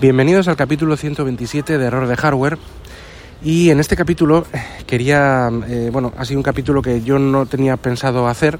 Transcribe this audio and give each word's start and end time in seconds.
Bienvenidos 0.00 0.48
al 0.48 0.56
capítulo 0.56 0.96
127 0.96 1.78
de 1.78 1.86
Error 1.86 2.08
de 2.08 2.16
Hardware. 2.16 2.58
Y 3.44 3.70
en 3.70 3.78
este 3.78 3.94
capítulo 3.96 4.44
quería, 4.86 5.48
eh, 5.68 5.90
bueno, 5.92 6.12
ha 6.18 6.24
sido 6.24 6.40
un 6.40 6.42
capítulo 6.42 6.82
que 6.82 7.02
yo 7.02 7.18
no 7.18 7.46
tenía 7.46 7.76
pensado 7.76 8.26
hacer 8.26 8.58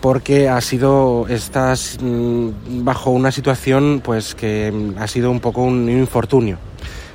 porque 0.00 0.48
ha 0.48 0.60
sido, 0.60 1.26
estás 1.28 1.98
mm, 2.00 2.84
bajo 2.84 3.10
una 3.10 3.32
situación 3.32 4.00
pues 4.04 4.34
que 4.36 4.70
mm, 4.72 4.98
ha 4.98 5.08
sido 5.08 5.32
un 5.32 5.40
poco 5.40 5.62
un 5.62 5.88
infortunio. 5.90 6.58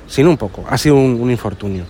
Sin 0.06 0.26
un 0.26 0.36
poco, 0.36 0.64
ha 0.68 0.76
sido 0.76 0.96
un, 0.96 1.18
un 1.20 1.30
infortunio. 1.30 1.84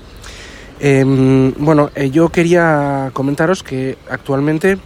Em, 0.80 1.52
bueno, 1.58 1.90
eh, 1.96 2.10
yo 2.10 2.28
quería 2.28 3.10
comentaros 3.12 3.64
que 3.64 3.98
actualmente 4.08 4.78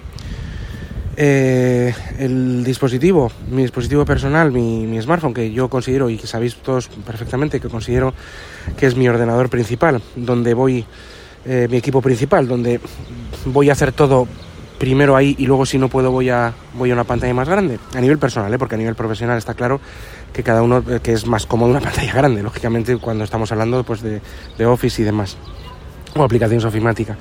eh, 1.24 1.94
el 2.18 2.64
dispositivo, 2.64 3.30
mi 3.48 3.62
dispositivo 3.62 4.04
personal, 4.04 4.50
mi, 4.50 5.00
smartphone, 5.00 5.32
que 5.32 5.52
yo 5.52 5.68
considero, 5.68 6.10
y 6.10 6.18
que 6.18 6.26
sabéis 6.26 6.56
todos 6.56 6.88
perfectamente, 6.88 7.60
que 7.60 7.68
considero 7.68 8.12
que 8.76 8.86
es 8.86 8.97
mi 8.97 9.08
ordenador 9.08 9.48
principal, 9.48 10.02
donde 10.16 10.52
voy, 10.52 10.84
eh, 11.44 11.69
mi 11.70 11.77
equipo 11.77 12.02
principal, 12.02 12.48
donde 12.48 12.80
voy 13.44 13.70
a 13.70 13.74
hacer 13.74 13.92
todo 13.92 14.27
primero 14.80 15.14
ahí 15.14 15.36
y 15.38 15.47
luego 15.47 15.64
si 15.64 15.78
no 15.78 15.88
puedo 15.88 16.10
voy 16.10 16.28
a, 16.28 16.55
voy 16.74 16.91
a 16.91 16.94
una 16.94 17.05
pantalla 17.05 17.34
más 17.34 17.48
grande, 17.48 17.78
a 17.94 18.00
nivel 18.00 18.19
personal, 18.19 18.52
¿eh? 18.52 18.58
porque 18.58 18.75
a 18.75 18.78
nivel 18.78 18.97
profesional 18.97 19.38
está 19.38 19.54
claro 19.54 19.80
que 20.32 20.42
cada 20.42 20.60
uno, 20.60 20.82
eh, 20.91 20.98
que 21.00 21.12
es 21.12 21.25
más 21.28 21.47
cómodo 21.47 21.70
una 21.70 21.80
pantalla 21.88 22.12
grande, 22.12 22.42
lógicamente 22.42 22.97
cuando 22.97 23.22
estamos 23.22 23.52
hablando 23.52 23.84
pues, 23.84 24.02
de, 24.02 24.20
de 24.58 24.66
Office 24.66 25.02
y 25.02 25.04
demás, 25.04 25.36
o 26.16 26.25
aplicaciones 26.25 26.64
ofimática. 26.64 27.16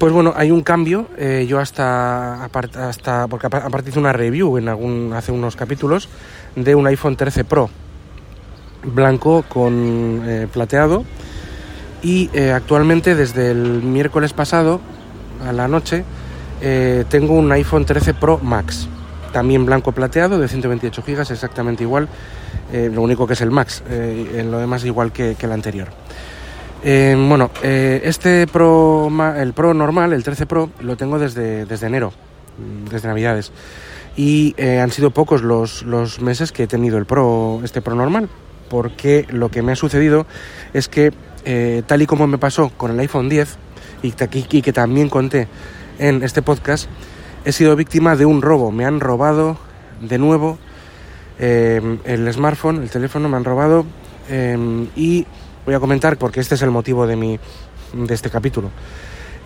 Pues 0.00 0.14
bueno, 0.14 0.32
hay 0.34 0.50
un 0.50 0.62
cambio. 0.62 1.08
Eh, 1.18 1.44
yo 1.46 1.58
hasta, 1.58 2.46
hasta, 2.46 3.26
porque 3.28 3.48
aparte 3.48 3.90
hice 3.90 3.98
una 3.98 4.14
review 4.14 4.56
en 4.56 4.70
algún, 4.70 5.12
hace 5.12 5.30
unos 5.30 5.56
capítulos 5.56 6.08
de 6.56 6.74
un 6.74 6.86
iPhone 6.86 7.16
13 7.16 7.44
Pro 7.44 7.68
blanco 8.82 9.44
con 9.46 10.22
eh, 10.24 10.48
plateado 10.50 11.04
y 12.02 12.30
eh, 12.32 12.50
actualmente 12.50 13.14
desde 13.14 13.50
el 13.50 13.82
miércoles 13.82 14.32
pasado 14.32 14.80
a 15.46 15.52
la 15.52 15.68
noche 15.68 16.02
tengo 17.10 17.34
un 17.34 17.52
iPhone 17.52 17.84
13 17.84 18.14
Pro 18.14 18.38
Max, 18.38 18.88
también 19.32 19.66
blanco 19.66 19.92
plateado 19.92 20.38
de 20.38 20.48
128 20.48 21.02
GB, 21.06 21.20
exactamente 21.30 21.82
igual, 21.82 22.06
lo 22.72 23.00
único 23.00 23.26
que 23.26 23.32
es 23.32 23.40
el 23.40 23.50
Max, 23.50 23.82
en 23.88 24.50
lo 24.50 24.58
demás 24.58 24.84
igual 24.84 25.10
que 25.10 25.36
el 25.40 25.52
anterior. 25.52 25.88
Eh, 26.82 27.14
bueno, 27.28 27.50
eh, 27.62 28.00
este 28.04 28.46
Pro, 28.46 29.10
el 29.36 29.52
Pro 29.52 29.74
normal, 29.74 30.12
el 30.12 30.24
13 30.24 30.46
Pro, 30.46 30.70
lo 30.80 30.96
tengo 30.96 31.18
desde, 31.18 31.66
desde 31.66 31.86
enero, 31.86 32.12
desde 32.90 33.08
Navidades. 33.08 33.52
Y 34.16 34.54
eh, 34.56 34.80
han 34.80 34.90
sido 34.90 35.10
pocos 35.10 35.42
los, 35.42 35.82
los, 35.82 36.20
meses 36.20 36.52
que 36.52 36.64
he 36.64 36.66
tenido 36.66 36.96
el 36.96 37.04
Pro, 37.04 37.60
este 37.64 37.82
Pro 37.82 37.94
normal, 37.94 38.30
porque 38.70 39.26
lo 39.30 39.50
que 39.50 39.62
me 39.62 39.72
ha 39.72 39.76
sucedido 39.76 40.26
es 40.72 40.88
que, 40.88 41.12
tal 41.86 42.02
y 42.02 42.06
como 42.06 42.26
me 42.26 42.38
pasó 42.38 42.70
con 42.70 42.90
el 42.90 42.98
iPhone 43.00 43.28
10, 43.28 43.56
y, 44.02 44.12
que 44.12 44.72
también 44.72 45.10
conté 45.10 45.48
en 45.98 46.22
este 46.22 46.40
podcast, 46.40 46.88
he 47.44 47.52
sido 47.52 47.76
víctima 47.76 48.16
de 48.16 48.24
un 48.24 48.40
robo. 48.40 48.70
Me 48.70 48.86
han 48.86 49.00
robado 49.00 49.58
de 50.00 50.18
nuevo 50.18 50.58
el 51.38 52.32
smartphone, 52.32 52.82
el 52.82 52.90
teléfono, 52.90 53.28
me 53.28 53.36
han 53.36 53.44
robado 53.44 53.84
y 54.96 55.26
voy 55.70 55.76
a 55.76 55.80
comentar 55.80 56.16
porque 56.16 56.40
este 56.40 56.56
es 56.56 56.62
el 56.62 56.70
motivo 56.72 57.06
de, 57.06 57.14
mi, 57.14 57.38
de 57.92 58.14
este 58.14 58.28
capítulo. 58.28 58.70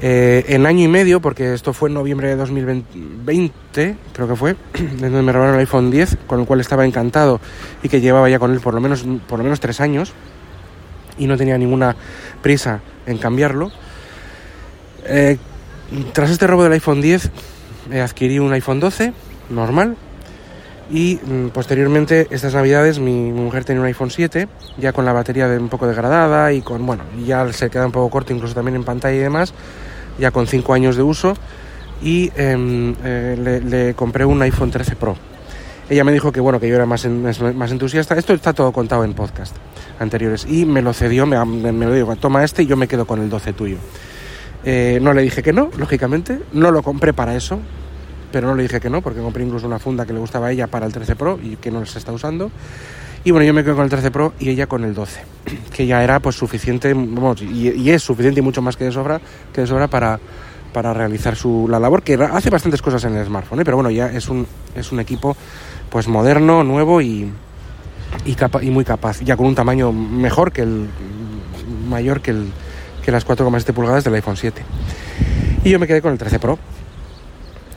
Eh, 0.00 0.44
en 0.48 0.64
año 0.64 0.84
y 0.84 0.88
medio, 0.88 1.20
porque 1.20 1.52
esto 1.52 1.74
fue 1.74 1.90
en 1.90 1.94
noviembre 1.94 2.28
de 2.28 2.36
2020, 2.36 3.96
creo 4.14 4.26
que 4.26 4.34
fue, 4.34 4.56
donde 4.98 5.22
me 5.22 5.32
robaron 5.32 5.56
el 5.56 5.60
iPhone 5.60 5.90
10, 5.90 6.16
con 6.26 6.40
el 6.40 6.46
cual 6.46 6.60
estaba 6.60 6.86
encantado 6.86 7.40
y 7.82 7.90
que 7.90 8.00
llevaba 8.00 8.30
ya 8.30 8.38
con 8.38 8.52
él 8.52 8.60
por 8.60 8.72
lo 8.72 8.80
menos, 8.80 9.04
por 9.28 9.38
lo 9.38 9.44
menos 9.44 9.60
tres 9.60 9.82
años 9.82 10.14
y 11.18 11.26
no 11.26 11.36
tenía 11.36 11.58
ninguna 11.58 11.94
prisa 12.42 12.80
en 13.04 13.18
cambiarlo. 13.18 13.70
Eh, 15.04 15.36
tras 16.14 16.30
este 16.30 16.46
robo 16.46 16.62
del 16.62 16.72
iPhone 16.72 17.02
10, 17.02 17.30
eh, 17.90 18.00
adquirí 18.00 18.38
un 18.38 18.50
iPhone 18.54 18.80
12 18.80 19.12
normal 19.50 19.98
y 20.90 21.18
mm, 21.24 21.48
posteriormente 21.48 22.28
estas 22.30 22.54
navidades 22.54 22.98
mi, 22.98 23.32
mujer 23.32 23.64
tenía 23.64 23.80
un 23.80 23.86
iPhone 23.86 24.10
7 24.10 24.48
ya 24.78 24.92
con 24.92 25.04
la 25.04 25.12
batería 25.12 25.48
de 25.48 25.58
un 25.58 25.68
poco 25.68 25.86
degradada 25.86 26.52
y 26.52 26.60
con 26.60 26.84
bueno 26.84 27.04
ya 27.24 27.50
se 27.52 27.70
queda 27.70 27.86
un 27.86 27.92
poco 27.92 28.10
corto 28.10 28.32
incluso 28.32 28.54
también 28.54 28.76
en 28.76 28.84
pantalla 28.84 29.16
y 29.16 29.20
demás 29.20 29.54
ya 30.18 30.30
con 30.30 30.46
5 30.46 30.74
años 30.74 30.96
de 30.96 31.02
uso. 31.02 31.34
Y 32.02 32.30
eh, 32.36 32.94
eh, 33.04 33.62
le, 33.64 33.94
compré 33.94 34.24
un 34.24 34.42
iPhone 34.42 34.70
13 34.70 34.96
Pro. 34.96 35.16
Ella 35.88 36.04
me 36.04 36.12
dijo 36.12 36.32
que 36.32 36.40
bueno 36.40 36.60
que 36.60 36.68
yo 36.68 36.74
era 36.74 36.86
más, 36.86 37.06
más 37.06 37.70
entusiasta. 37.70 38.16
Esto 38.16 38.34
está 38.34 38.52
todo 38.52 38.72
contado 38.72 39.04
en 39.04 39.14
podcast 39.14 39.56
anteriores. 39.98 40.46
Y 40.48 40.64
me 40.64 40.82
lo 40.82 40.92
cedió 40.92 41.24
me, 41.26 41.42
me 41.44 41.86
lo 41.86 41.92
dijo 41.92 42.16
toma 42.16 42.44
este 42.44 42.62
y 42.62 42.66
yo 42.66 42.76
me 42.76 42.88
quedo 42.88 43.06
con 43.06 43.22
el 43.22 43.30
12 43.30 43.52
tuyo 43.52 43.76
eh, 44.64 44.98
no 45.02 45.12
le 45.12 45.22
dije 45.22 45.42
que 45.42 45.52
no 45.52 45.70
lógicamente. 45.78 46.40
No 46.52 46.70
lo 46.70 46.82
compré 46.82 47.12
para 47.12 47.34
eso 47.34 47.60
pero 48.34 48.48
no 48.48 48.56
le 48.56 48.64
dije 48.64 48.80
que 48.80 48.90
no, 48.90 49.00
porque 49.00 49.20
compré 49.20 49.44
incluso 49.44 49.64
una 49.64 49.78
funda 49.78 50.04
que 50.04 50.12
le 50.12 50.18
gustaba 50.18 50.48
a 50.48 50.50
ella 50.50 50.66
para 50.66 50.86
el 50.86 50.92
13 50.92 51.14
Pro 51.14 51.38
y 51.40 51.54
que 51.54 51.70
no 51.70 51.86
se 51.86 52.00
está 52.00 52.10
usando. 52.10 52.50
Y 53.22 53.30
bueno, 53.30 53.46
yo 53.46 53.54
me 53.54 53.62
quedo 53.62 53.76
con 53.76 53.84
el 53.84 53.90
13 53.90 54.10
Pro 54.10 54.32
y 54.40 54.50
ella 54.50 54.66
con 54.66 54.82
el 54.82 54.92
12, 54.92 55.20
que 55.72 55.86
ya 55.86 56.02
era 56.02 56.18
pues 56.18 56.34
suficiente, 56.34 56.92
vamos, 56.94 57.42
y, 57.42 57.70
y, 57.70 57.90
es 57.90 58.02
suficiente 58.02 58.40
y 58.40 58.42
mucho 58.42 58.60
más 58.60 58.76
que 58.76 58.82
de 58.82 58.90
sobra, 58.90 59.20
que 59.52 59.60
de 59.60 59.68
sobra 59.68 59.86
para, 59.86 60.18
para 60.72 60.92
realizar 60.92 61.36
su, 61.36 61.68
la 61.70 61.78
labor, 61.78 62.02
que 62.02 62.14
hace 62.14 62.50
bastantes 62.50 62.82
cosas 62.82 63.04
en 63.04 63.14
el 63.14 63.24
smartphone, 63.24 63.60
¿eh? 63.60 63.64
pero 63.64 63.76
bueno, 63.76 63.92
ya 63.92 64.08
es 64.08 64.28
un, 64.28 64.44
es 64.74 64.90
un 64.90 64.98
equipo 64.98 65.36
pues 65.88 66.08
moderno, 66.08 66.64
nuevo 66.64 67.00
y, 67.00 67.30
y, 68.24 68.34
capa, 68.34 68.64
y 68.64 68.70
muy 68.70 68.84
capaz, 68.84 69.20
ya 69.20 69.36
con 69.36 69.46
un 69.46 69.54
tamaño 69.54 69.92
mejor 69.92 70.50
que 70.50 70.62
el, 70.62 70.88
mayor 71.88 72.20
que, 72.20 72.32
el, 72.32 72.50
que 73.04 73.12
las 73.12 73.24
4,7 73.24 73.72
pulgadas 73.72 74.02
del 74.02 74.14
iPhone 74.14 74.36
7. 74.36 74.60
Y 75.62 75.70
yo 75.70 75.78
me 75.78 75.86
quedé 75.86 76.02
con 76.02 76.10
el 76.10 76.18
13 76.18 76.40
Pro, 76.40 76.58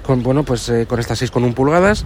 con, 0.08 0.24
bueno, 0.24 0.44
pues, 0.44 0.70
eh, 0.70 0.86
con 0.88 1.00
estas 1.00 1.22
6,1 1.22 1.54
pulgadas, 1.54 2.06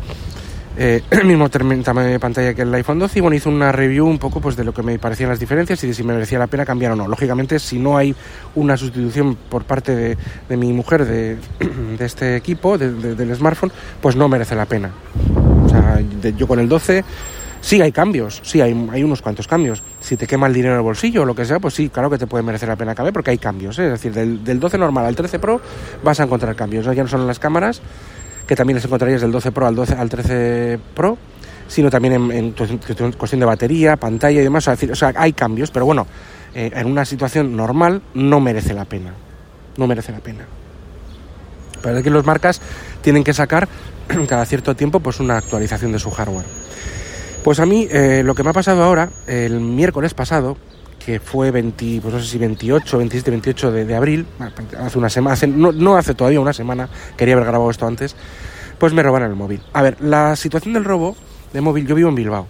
eh, 0.75 1.03
el 1.11 1.25
mismo 1.25 1.49
tamaño 1.49 2.09
de 2.09 2.19
pantalla 2.19 2.53
que 2.53 2.63
el 2.63 2.73
iPhone 2.73 2.97
12 2.97 3.19
y 3.19 3.21
bueno, 3.21 3.35
hice 3.35 3.47
una 3.47 3.71
review 3.71 4.07
un 4.07 4.17
poco 4.17 4.41
pues, 4.41 4.55
de 4.55 4.63
lo 4.63 4.73
que 4.73 4.81
me 4.81 4.97
parecían 4.97 5.29
las 5.29 5.39
diferencias 5.39 5.83
y 5.83 5.87
de 5.87 5.93
si 5.93 6.03
me 6.03 6.13
merecía 6.13 6.39
la 6.39 6.47
pena 6.47 6.65
cambiar 6.65 6.93
o 6.93 6.95
no. 6.95 7.07
Lógicamente, 7.07 7.59
si 7.59 7.77
no 7.77 7.95
hay 7.95 8.15
una 8.55 8.75
sustitución 8.75 9.35
por 9.35 9.63
parte 9.63 9.95
de, 9.95 10.17
de 10.49 10.57
mi 10.57 10.73
mujer 10.73 11.05
de, 11.05 11.37
de 11.97 12.05
este 12.05 12.35
equipo, 12.35 12.77
de, 12.77 13.15
del 13.15 13.35
smartphone, 13.35 13.71
pues 14.01 14.15
no 14.15 14.27
merece 14.27 14.55
la 14.55 14.65
pena. 14.65 14.89
O 15.63 15.69
sea, 15.69 16.01
yo 16.35 16.47
con 16.47 16.59
el 16.59 16.67
12 16.67 17.03
sí 17.61 17.81
hay 17.81 17.91
cambios, 17.91 18.41
sí 18.43 18.59
hay, 18.59 18.89
hay, 18.91 19.03
unos 19.03 19.21
cuantos 19.21 19.47
cambios. 19.47 19.81
Si 20.01 20.17
te 20.17 20.27
quema 20.27 20.47
el 20.47 20.53
dinero 20.53 20.73
en 20.73 20.79
el 20.79 20.83
bolsillo 20.83 21.21
o 21.21 21.25
lo 21.25 21.35
que 21.35 21.45
sea, 21.45 21.59
pues 21.59 21.75
sí, 21.75 21.89
claro 21.89 22.09
que 22.09 22.17
te 22.17 22.27
puede 22.27 22.43
merecer 22.43 22.67
la 22.67 22.75
pena 22.75 22.93
cambiar 22.93 23.13
porque 23.13 23.31
hay 23.31 23.37
cambios. 23.37 23.79
¿eh? 23.79 23.85
Es 23.85 23.91
decir, 23.91 24.13
del, 24.13 24.43
del, 24.43 24.59
12 24.59 24.77
normal 24.77 25.05
al 25.05 25.15
13 25.15 25.39
Pro 25.39 25.61
vas 26.03 26.19
a 26.19 26.23
encontrar 26.23 26.55
cambios. 26.55 26.85
¿no? 26.85 26.93
Ya 26.93 27.03
no 27.03 27.09
son 27.09 27.25
las 27.25 27.39
cámaras, 27.39 27.81
que 28.47 28.55
también 28.55 28.75
les 28.75 28.85
encontrarías 28.85 29.21
del 29.21 29.31
12 29.31 29.51
Pro 29.51 29.67
al, 29.67 29.75
12, 29.75 29.93
al 29.93 30.09
13 30.09 30.79
Pro, 30.93 31.17
sino 31.67 31.89
también 31.89 32.31
en, 32.31 32.51
cuestión 32.51 33.39
de 33.39 33.45
batería, 33.45 33.95
pantalla 33.95 34.41
y 34.41 34.43
demás. 34.43 34.67
O 34.67 34.75
sea, 34.75 34.91
o 34.91 34.95
sea 34.95 35.13
hay 35.15 35.33
cambios, 35.33 35.71
pero 35.71 35.85
bueno, 35.85 36.07
eh, 36.53 36.71
en 36.73 36.87
una 36.87 37.05
situación 37.05 37.55
normal 37.55 38.01
no 38.13 38.39
merece 38.39 38.73
la 38.73 38.85
pena. 38.85 39.13
No 39.77 39.87
merece 39.87 40.11
la 40.11 40.19
pena. 40.19 40.45
Pero 41.81 42.03
que 42.03 42.09
las 42.09 42.25
marcas 42.25 42.61
tienen 43.01 43.23
que 43.23 43.33
sacar 43.33 43.67
cada 44.27 44.45
cierto 44.45 44.75
tiempo 44.75 44.99
pues 44.99 45.19
una 45.19 45.37
actualización 45.37 45.91
de 45.91 45.99
su 45.99 46.11
hardware. 46.11 46.45
Pues 47.43 47.59
a 47.59 47.65
mí 47.65 47.87
eh, 47.89 48.21
lo 48.23 48.35
que 48.35 48.43
me 48.43 48.51
ha 48.51 48.53
pasado 48.53 48.83
ahora, 48.83 49.09
el 49.25 49.59
miércoles 49.59 50.13
pasado, 50.13 50.57
que 51.03 51.19
fue 51.19 51.49
20, 51.49 51.99
pues 52.01 52.13
no 52.13 52.19
sé 52.19 52.27
si 52.27 52.37
28, 52.37 52.97
27, 52.99 53.31
28 53.31 53.71
de, 53.71 53.95
abril, 53.95 54.27
hace 54.79 54.97
una 54.99 55.09
semana, 55.09 55.33
hace, 55.33 55.47
no, 55.47 55.71
no, 55.71 55.97
hace 55.97 56.13
todavía 56.13 56.39
una 56.39 56.53
semana, 56.53 56.87
quería 57.17 57.33
haber 57.33 57.47
grabado 57.47 57.71
esto 57.71 57.87
antes, 57.87 58.15
pues 58.77 58.93
me 58.93 59.01
robaron 59.01 59.31
el 59.31 59.35
móvil. 59.35 59.59
A 59.73 59.81
ver, 59.81 59.99
la 60.01 60.35
situación 60.35 60.75
del 60.75 60.85
robo 60.85 61.15
de 61.51 61.61
móvil, 61.61 61.87
yo 61.87 61.95
vivo 61.95 62.09
en 62.09 62.15
Bilbao. 62.15 62.47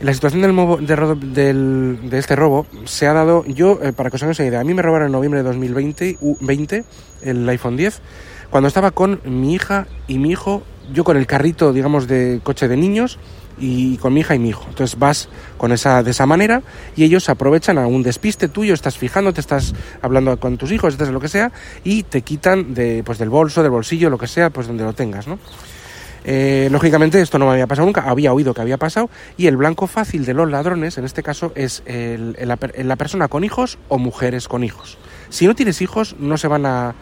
La 0.00 0.14
situación 0.14 0.40
del, 0.40 0.86
de, 0.86 1.16
del, 1.26 1.98
de 2.08 2.18
este 2.18 2.36
robo 2.36 2.66
se 2.86 3.06
ha 3.06 3.12
dado, 3.12 3.44
yo, 3.44 3.80
eh, 3.82 3.92
para 3.92 4.08
que 4.08 4.16
os 4.16 4.22
hagáis 4.22 4.38
una 4.38 4.48
idea, 4.48 4.60
a 4.60 4.64
mí 4.64 4.72
me 4.72 4.80
robaron 4.80 5.06
en 5.06 5.12
noviembre 5.12 5.42
de 5.42 5.48
2020 5.48 6.18
20, 6.40 6.84
el 7.22 7.48
iPhone 7.48 7.76
10, 7.76 8.00
cuando 8.48 8.68
estaba 8.68 8.92
con 8.92 9.20
mi 9.24 9.52
hija 9.54 9.86
y 10.06 10.18
mi 10.18 10.30
hijo, 10.30 10.62
yo 10.94 11.04
con 11.04 11.18
el 11.18 11.26
carrito, 11.26 11.74
digamos, 11.74 12.06
de 12.06 12.40
coche 12.42 12.68
de 12.68 12.78
niños, 12.78 13.18
y 13.60 13.96
con 13.98 14.12
mi 14.12 14.20
hija 14.20 14.34
y 14.34 14.38
mi 14.38 14.50
hijo. 14.50 14.64
Entonces 14.68 14.98
vas 14.98 15.28
con 15.56 15.72
esa, 15.72 16.02
de 16.02 16.10
esa 16.10 16.26
manera 16.26 16.62
y 16.96 17.04
ellos 17.04 17.28
aprovechan 17.28 17.78
a 17.78 17.86
un 17.86 18.02
despiste 18.02 18.48
tuyo, 18.48 18.74
estás 18.74 18.98
fijándote, 18.98 19.40
estás 19.40 19.74
hablando 20.02 20.38
con 20.38 20.56
tus 20.56 20.72
hijos, 20.72 20.94
estás 20.94 21.08
lo 21.08 21.20
que 21.20 21.28
sea, 21.28 21.52
y 21.84 22.02
te 22.02 22.22
quitan 22.22 22.74
de, 22.74 23.02
pues, 23.04 23.18
del 23.18 23.28
bolso, 23.28 23.62
del 23.62 23.70
bolsillo, 23.70 24.10
lo 24.10 24.18
que 24.18 24.26
sea, 24.26 24.50
pues 24.50 24.66
donde 24.66 24.84
lo 24.84 24.92
tengas, 24.92 25.26
¿no? 25.26 25.38
Eh, 26.24 26.68
lógicamente 26.70 27.20
esto 27.20 27.38
no 27.38 27.46
me 27.46 27.52
había 27.52 27.66
pasado 27.66 27.86
nunca, 27.86 28.02
había 28.02 28.32
oído 28.32 28.52
que 28.52 28.60
había 28.60 28.76
pasado 28.76 29.08
y 29.36 29.46
el 29.46 29.56
blanco 29.56 29.86
fácil 29.86 30.26
de 30.26 30.34
los 30.34 30.50
ladrones 30.50 30.98
en 30.98 31.04
este 31.04 31.22
caso 31.22 31.52
es 31.54 31.82
la, 31.86 32.56
persona 32.96 33.28
con 33.28 33.44
hijos 33.44 33.78
o 33.88 33.98
mujeres 33.98 34.48
con 34.48 34.64
hijos. 34.64 34.98
Si 35.30 35.46
no 35.46 35.54
tienes 35.54 35.80
hijos 35.80 36.16
no 36.18 36.36
se 36.36 36.48
van 36.48 36.66
a 36.66 36.94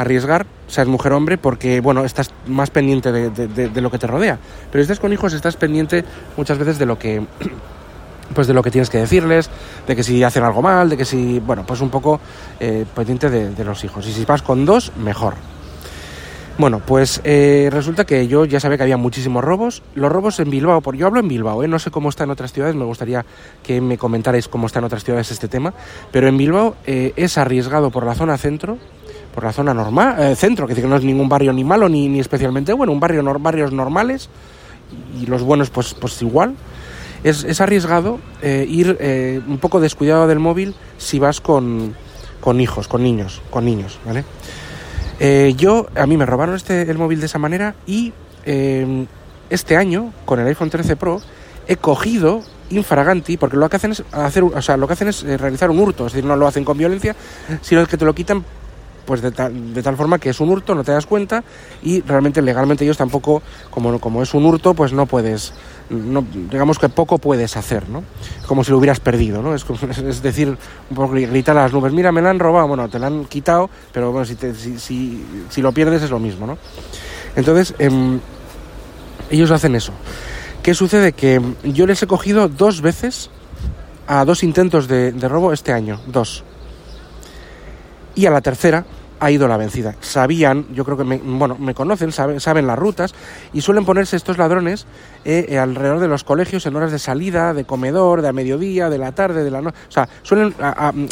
arriesgar, 0.00 0.46
seas 0.66 0.88
mujer 0.88 1.12
o 1.12 1.16
hombre, 1.16 1.38
porque 1.38 1.80
bueno, 1.80 2.04
estás 2.04 2.30
más 2.46 2.70
pendiente 2.70 3.12
de, 3.12 3.80
lo 3.80 3.90
que 3.90 3.98
te 3.98 4.06
rodea. 4.06 4.38
Pero 4.70 4.82
si 4.82 4.90
estás 4.90 5.00
con 5.00 5.12
hijos 5.12 5.32
estás 5.32 5.56
pendiente 5.56 6.04
muchas 6.36 6.58
veces 6.58 6.78
de 6.78 6.86
lo 6.86 6.98
que 6.98 7.22
pues 8.34 8.46
de 8.46 8.54
lo 8.54 8.62
que 8.62 8.70
tienes 8.70 8.90
que 8.90 8.98
decirles, 8.98 9.50
de 9.86 9.96
que 9.96 10.04
si 10.04 10.22
hacen 10.22 10.44
algo 10.44 10.62
mal, 10.62 10.88
de 10.88 10.96
que 10.96 11.04
si, 11.04 11.40
bueno, 11.40 11.64
pues 11.66 11.80
un 11.80 11.90
poco 11.90 12.20
eh, 12.60 12.84
pendiente 12.94 13.28
de 13.28 13.64
los 13.64 13.82
hijos. 13.82 14.06
Y 14.06 14.12
si 14.12 14.24
vas 14.24 14.42
con 14.42 14.64
dos, 14.64 14.92
mejor. 14.96 15.34
Bueno, 16.60 16.82
pues 16.84 17.22
eh, 17.24 17.70
resulta 17.72 18.04
que 18.04 18.28
yo 18.28 18.44
ya 18.44 18.60
sabía 18.60 18.76
que 18.76 18.82
había 18.82 18.98
muchísimos 18.98 19.42
robos. 19.42 19.82
Los 19.94 20.12
robos 20.12 20.40
en 20.40 20.50
Bilbao, 20.50 20.82
por 20.82 20.94
yo 20.94 21.06
hablo 21.06 21.18
en 21.18 21.26
Bilbao, 21.26 21.62
¿eh? 21.62 21.68
no 21.68 21.78
sé 21.78 21.90
cómo 21.90 22.10
está 22.10 22.24
en 22.24 22.30
otras 22.30 22.52
ciudades, 22.52 22.76
me 22.76 22.84
gustaría 22.84 23.24
que 23.62 23.80
me 23.80 23.96
comentarais 23.96 24.46
cómo 24.46 24.66
está 24.66 24.80
en 24.80 24.84
otras 24.84 25.02
ciudades 25.02 25.30
este 25.30 25.48
tema, 25.48 25.72
pero 26.12 26.28
en 26.28 26.36
Bilbao 26.36 26.76
eh, 26.86 27.14
es 27.16 27.38
arriesgado 27.38 27.90
por 27.90 28.04
la 28.04 28.14
zona 28.14 28.36
centro, 28.36 28.76
por 29.34 29.44
la 29.44 29.52
zona 29.52 29.72
normal, 29.74 30.36
centro, 30.36 30.66
que 30.66 30.74
no 30.82 30.96
es 30.96 31.04
ningún 31.04 31.28
barrio 31.28 31.52
ni 31.52 31.64
malo 31.64 31.88
ni, 31.88 32.08
ni 32.08 32.20
especialmente 32.20 32.72
bueno, 32.72 32.92
un 32.92 33.00
barrio, 33.00 33.22
barrios 33.38 33.72
normales 33.72 34.28
y 35.20 35.26
los 35.26 35.42
buenos 35.42 35.70
pues, 35.70 35.94
pues 35.94 36.20
igual. 36.22 36.54
Es, 37.22 37.44
es 37.44 37.60
arriesgado 37.60 38.18
ir 38.42 38.96
un 39.46 39.58
poco 39.58 39.78
descuidado 39.78 40.26
del 40.26 40.38
móvil 40.38 40.74
si 40.96 41.18
vas 41.18 41.40
con, 41.40 41.94
con 42.40 42.60
hijos, 42.60 42.88
con 42.88 43.02
niños, 43.02 43.42
con 43.50 43.64
niños, 43.64 43.98
¿vale? 44.06 44.24
Eh, 45.20 45.52
yo, 45.56 45.86
a 45.94 46.06
mí 46.06 46.16
me 46.16 46.24
robaron 46.24 46.56
este, 46.56 46.82
el 46.82 46.96
móvil 46.96 47.20
de 47.20 47.26
esa 47.26 47.38
manera 47.38 47.74
y 47.86 48.12
este 49.50 49.76
año, 49.76 50.12
con 50.24 50.40
el 50.40 50.46
iPhone 50.46 50.70
13 50.70 50.96
Pro, 50.96 51.20
he 51.66 51.76
cogido 51.76 52.42
infraganti, 52.70 53.36
porque 53.36 53.56
lo 53.56 53.68
que 53.68 53.76
hacen 53.76 53.92
es 53.92 54.04
hacer, 54.12 54.44
o 54.44 54.62
sea, 54.62 54.76
lo 54.76 54.86
que 54.86 54.92
hacen 54.94 55.08
es 55.08 55.24
eh, 55.24 55.36
realizar 55.36 55.70
un 55.70 55.80
hurto, 55.80 56.06
es 56.06 56.12
decir, 56.12 56.24
no 56.24 56.36
lo 56.36 56.46
hacen 56.46 56.64
con 56.64 56.78
violencia, 56.78 57.16
sino 57.60 57.84
que 57.86 57.96
te 57.96 58.04
lo 58.04 58.14
quitan 58.14 58.44
pues 59.10 59.22
de, 59.22 59.32
de, 59.32 59.82
tal 59.82 59.96
forma 59.96 60.20
que 60.20 60.30
es 60.30 60.38
un 60.38 60.50
hurto, 60.50 60.72
no 60.72 60.84
te 60.84 60.92
das 60.92 61.04
cuenta 61.04 61.42
y 61.82 62.00
realmente 62.02 62.40
legalmente 62.42 62.84
ellos 62.84 62.96
tampoco, 62.96 63.42
como, 63.68 63.98
como 63.98 64.22
es 64.22 64.34
un 64.34 64.46
hurto, 64.46 64.72
pues 64.72 64.92
no 64.92 65.06
puedes, 65.06 65.52
digamos 65.90 66.78
que 66.78 66.88
poco 66.88 67.18
puedes 67.18 67.56
hacer, 67.56 67.88
¿no? 67.88 68.04
Como 68.46 68.62
si 68.62 68.70
lo 68.70 68.78
hubieras 68.78 69.00
perdido, 69.00 69.42
¿no? 69.42 69.52
Es, 69.52 69.64
decir, 70.22 70.56
un 70.90 70.96
poco 70.96 71.08
gritar 71.14 71.58
a 71.58 71.62
las 71.62 71.72
nubes, 71.72 71.92
mira, 71.92 72.12
me 72.12 72.22
la 72.22 72.30
han 72.30 72.38
robado, 72.38 72.68
bueno, 72.68 72.88
te 72.88 73.00
la 73.00 73.08
han 73.08 73.24
quitado, 73.24 73.68
pero 73.90 74.12
bueno, 74.12 74.24
si, 74.24 74.36
si, 74.78 75.26
si, 75.48 75.60
lo 75.60 75.72
pierdes 75.72 76.02
es 76.02 76.10
lo 76.10 76.20
mismo, 76.20 76.46
¿no? 76.46 76.56
Entonces, 77.34 77.74
em, 77.80 78.20
ellos 79.28 79.50
hacen 79.50 79.74
eso. 79.74 79.92
¿Qué 80.62 80.72
sucede? 80.72 81.14
Que 81.14 81.42
yo 81.64 81.84
les 81.84 82.00
he 82.00 82.06
cogido 82.06 82.46
dos 82.46 82.80
veces 82.80 83.28
a 84.06 84.24
dos 84.24 84.44
intentos 84.44 84.86
de 84.86 85.10
robo 85.28 85.52
este 85.52 85.72
año, 85.72 86.00
dos. 86.06 86.44
Y 88.14 88.26
a 88.26 88.30
la 88.30 88.40
tercera, 88.40 88.84
ha 89.20 89.30
ido 89.30 89.46
la 89.46 89.56
vencida. 89.56 89.94
Sabían, 90.00 90.66
yo 90.72 90.84
creo 90.84 90.96
que 90.96 91.04
me, 91.04 91.18
bueno, 91.18 91.56
me 91.58 91.74
conocen, 91.74 92.10
saben, 92.10 92.40
saben 92.40 92.66
las 92.66 92.78
rutas 92.78 93.14
y 93.52 93.60
suelen 93.60 93.84
ponerse 93.84 94.16
estos 94.16 94.38
ladrones 94.38 94.86
eh, 95.24 95.46
eh, 95.50 95.58
alrededor 95.58 96.00
de 96.00 96.08
los 96.08 96.24
colegios 96.24 96.64
en 96.66 96.74
horas 96.74 96.90
de 96.90 96.98
salida, 96.98 97.52
de 97.52 97.64
comedor, 97.64 98.22
de 98.22 98.28
a 98.28 98.32
mediodía, 98.32 98.88
de 98.88 98.98
la 98.98 99.12
tarde, 99.12 99.44
de 99.44 99.50
la 99.50 99.60
noche. 99.60 99.76
O 99.88 99.92
sea, 99.92 100.08
suelen 100.22 100.54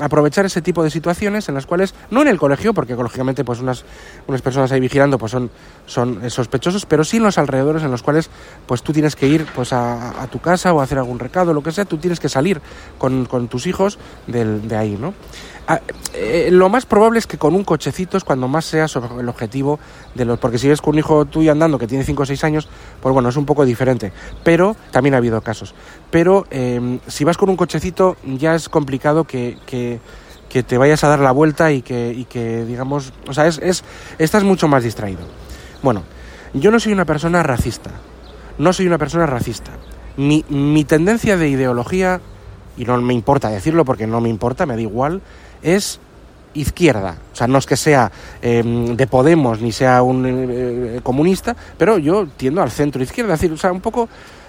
aprovechar 0.00 0.46
ese 0.46 0.62
tipo 0.62 0.82
de 0.82 0.90
situaciones 0.90 1.49
en 1.49 1.55
las 1.55 1.66
cuales, 1.66 1.94
no 2.10 2.22
en 2.22 2.28
el 2.28 2.38
colegio, 2.38 2.72
porque 2.72 2.94
lógicamente 2.94 3.44
pues 3.44 3.60
unas, 3.60 3.84
unas 4.26 4.40
personas 4.40 4.72
ahí 4.72 4.81
vigilando 4.81 5.19
pues 5.19 5.32
son, 5.32 5.50
son 5.87 6.25
eh, 6.25 6.31
sospechosos, 6.31 6.87
pero 6.87 7.04
sí 7.04 7.19
en 7.19 7.25
los 7.25 7.37
alrededores 7.37 7.82
en 7.82 7.90
los 7.90 8.02
cuales 8.02 8.31
pues 8.66 8.82
tú 8.82 8.93
tienes 8.93 9.16
que 9.16 9.28
ir 9.28 9.46
pues 9.54 9.72
a, 9.72 10.26
tu 10.31 10.40
casa 10.40 10.72
o 10.72 10.81
hacer 10.81 10.99
algún 10.99 11.19
recado, 11.19 11.52
lo 11.52 11.62
que 11.62 11.72
sea, 11.72 11.84
tú 11.84 11.99
tienes 11.99 12.20
que 12.20 12.28
salir 12.28 12.61
con, 12.99 13.26
con 13.26 13.49
tus 13.49 13.66
hijos 13.66 13.99
del, 14.26 14.66
de 14.69 14.76
ahí, 14.76 14.96
¿no? 14.99 15.14
Ah, 15.70 15.82
eh, 16.14 16.48
lo 16.50 16.70
más 16.70 16.86
probable 16.86 17.18
es 17.18 17.26
que 17.26 17.36
con 17.36 17.54
un 17.54 17.62
cochecito 17.62 18.16
es 18.16 18.24
cuando 18.24 18.48
más 18.48 18.64
sea 18.64 18.86
el 18.86 19.28
objetivo 19.28 19.78
de 20.14 20.24
los. 20.24 20.38
Porque 20.38 20.56
si 20.56 20.66
ves 20.66 20.80
con 20.80 20.94
un 20.94 21.00
hijo 21.00 21.26
tuyo 21.26 21.52
andando 21.52 21.78
que 21.78 21.86
tiene 21.86 22.04
5 22.04 22.22
o 22.22 22.26
6 22.26 22.42
años, 22.44 22.68
pues 23.02 23.12
bueno, 23.12 23.28
es 23.28 23.36
un 23.36 23.44
poco 23.44 23.66
diferente. 23.66 24.10
Pero 24.42 24.76
también 24.90 25.12
ha 25.12 25.18
habido 25.18 25.42
casos. 25.42 25.74
Pero 26.10 26.46
em, 26.50 27.00
si 27.06 27.22
vas 27.24 27.36
con 27.36 27.50
un 27.50 27.56
cochecito, 27.56 28.16
ya 28.24 28.54
es 28.54 28.70
complicado 28.70 29.24
que, 29.24 29.58
que, 29.66 30.00
te 30.62 30.78
vayas 30.78 31.04
a 31.04 31.08
dar 31.08 31.20
la 31.20 31.32
vuelta 31.32 31.70
y 31.70 31.82
que, 31.82 32.14
y 32.16 32.24
que 32.24 32.64
digamos. 32.64 33.12
O 33.28 33.34
sea, 33.34 33.46
es, 33.46 33.58
es, 33.58 33.84
estás 34.16 34.44
mucho 34.44 34.68
más 34.68 34.82
distraído. 34.82 35.20
Bueno, 35.82 36.02
yo 36.54 36.70
no 36.70 36.80
soy 36.80 36.94
una 36.94 37.04
persona 37.04 37.42
racista. 37.42 37.90
No 38.56 38.72
soy 38.72 38.86
una 38.86 38.96
persona 38.96 39.26
racista. 39.26 39.72
Mi, 40.16 40.46
mi 40.48 40.84
tendencia 40.84 41.36
de 41.36 41.50
ideología, 41.50 42.22
y 42.78 42.84
no 42.84 42.96
me 43.02 43.12
importa 43.12 43.50
decirlo 43.50 43.84
porque 43.84 44.06
no 44.06 44.20
me 44.20 44.28
importa, 44.28 44.64
me 44.64 44.75
da 44.75 44.80
igual 44.80 45.20
es 45.62 46.00
izquierda. 46.54 47.16
O 47.32 47.36
sea, 47.36 47.46
no 47.46 47.58
es 47.58 47.66
que 47.66 47.76
sea 47.76 48.10
em, 48.40 48.96
de 48.96 49.06
Podemos 49.06 49.60
ni 49.60 49.72
sea 49.72 50.02
un 50.02 50.25
eh, 50.26 51.00
comunista, 51.02 51.56
pero 51.76 51.98
yo 51.98 52.26
tiendo 52.36 52.62
al 52.62 52.70
centro 52.70 53.02
izquierda. 53.02 53.34
Es 53.34 53.40
decir, 53.40 53.52
o 53.52 53.58
sea, 53.58 53.72
un 53.72 53.80
poco. 53.80 54.08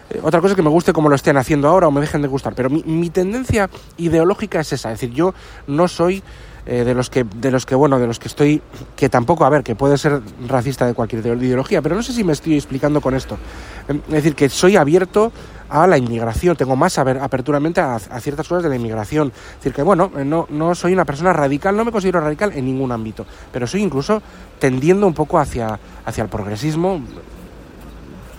Eh, 0.09 0.19
otra 0.23 0.41
cosa 0.41 0.53
es 0.53 0.55
que 0.55 0.63
me 0.63 0.69
guste 0.69 0.93
como 0.93 1.09
lo 1.09 1.15
estén 1.15 1.37
haciendo 1.37 1.67
ahora 1.67 1.87
o 1.87 1.91
me 1.91 2.01
dejen 2.01 2.21
de 2.21 2.27
gustar, 2.27 2.53
pero 2.55 2.69
mi, 2.69 2.83
mi 2.83 3.09
tendencia 3.09 3.69
ideológica 3.97 4.59
es 4.59 4.73
esa. 4.73 4.91
Es 4.91 4.99
decir, 4.99 5.15
yo 5.15 5.33
no 5.67 5.87
soy 5.87 6.23
eh, 6.71 6.83
de 6.83 6.93
los 6.93 7.09
que 7.09 7.23
de 7.23 7.49
los 7.49 7.65
que 7.65 7.73
bueno 7.73 7.97
de 7.97 8.05
los 8.05 8.19
que 8.19 8.27
estoy 8.27 8.61
que 8.95 9.09
tampoco 9.09 9.43
a 9.43 9.49
ver 9.49 9.63
que 9.63 9.73
puede 9.73 9.97
ser 9.97 10.21
racista 10.47 10.85
de 10.85 10.93
cualquier 10.93 11.25
ideología 11.25 11.81
pero 11.81 11.95
no 11.95 12.03
sé 12.03 12.13
si 12.13 12.23
me 12.23 12.33
estoy 12.33 12.53
explicando 12.53 13.01
con 13.01 13.15
esto. 13.15 13.39
Em, 13.87 13.99
es 14.05 14.13
decir 14.13 14.35
que 14.35 14.49
soy 14.49 14.75
abierto 14.75 15.31
a 15.67 15.87
la 15.87 15.97
inmigración 15.97 16.55
tengo 16.55 16.75
más 16.75 16.99
aperturamente 16.99 17.81
a, 17.81 17.97
ciertas 17.97 18.47
cosas 18.47 18.61
de 18.61 18.69
la 18.69 18.75
inmigración. 18.75 19.29
Es 19.29 19.55
decir 19.55 19.73
que 19.73 19.81
bueno 19.81 20.11
eh, 20.15 20.23
no, 20.23 20.45
no 20.51 20.75
soy 20.75 20.93
una 20.93 21.05
persona 21.05 21.33
radical 21.33 21.75
no 21.75 21.83
me 21.83 21.91
considero 21.91 22.21
radical 22.21 22.51
en 22.53 22.65
ningún 22.65 22.91
ámbito 22.91 23.25
pero 23.51 23.65
soy 23.65 23.81
incluso 23.81 24.21
tendiendo 24.59 25.07
un 25.07 25.15
poco 25.15 25.39
hacia 25.39 25.79
hacia 26.05 26.23
el 26.23 26.29
progresismo. 26.29 27.01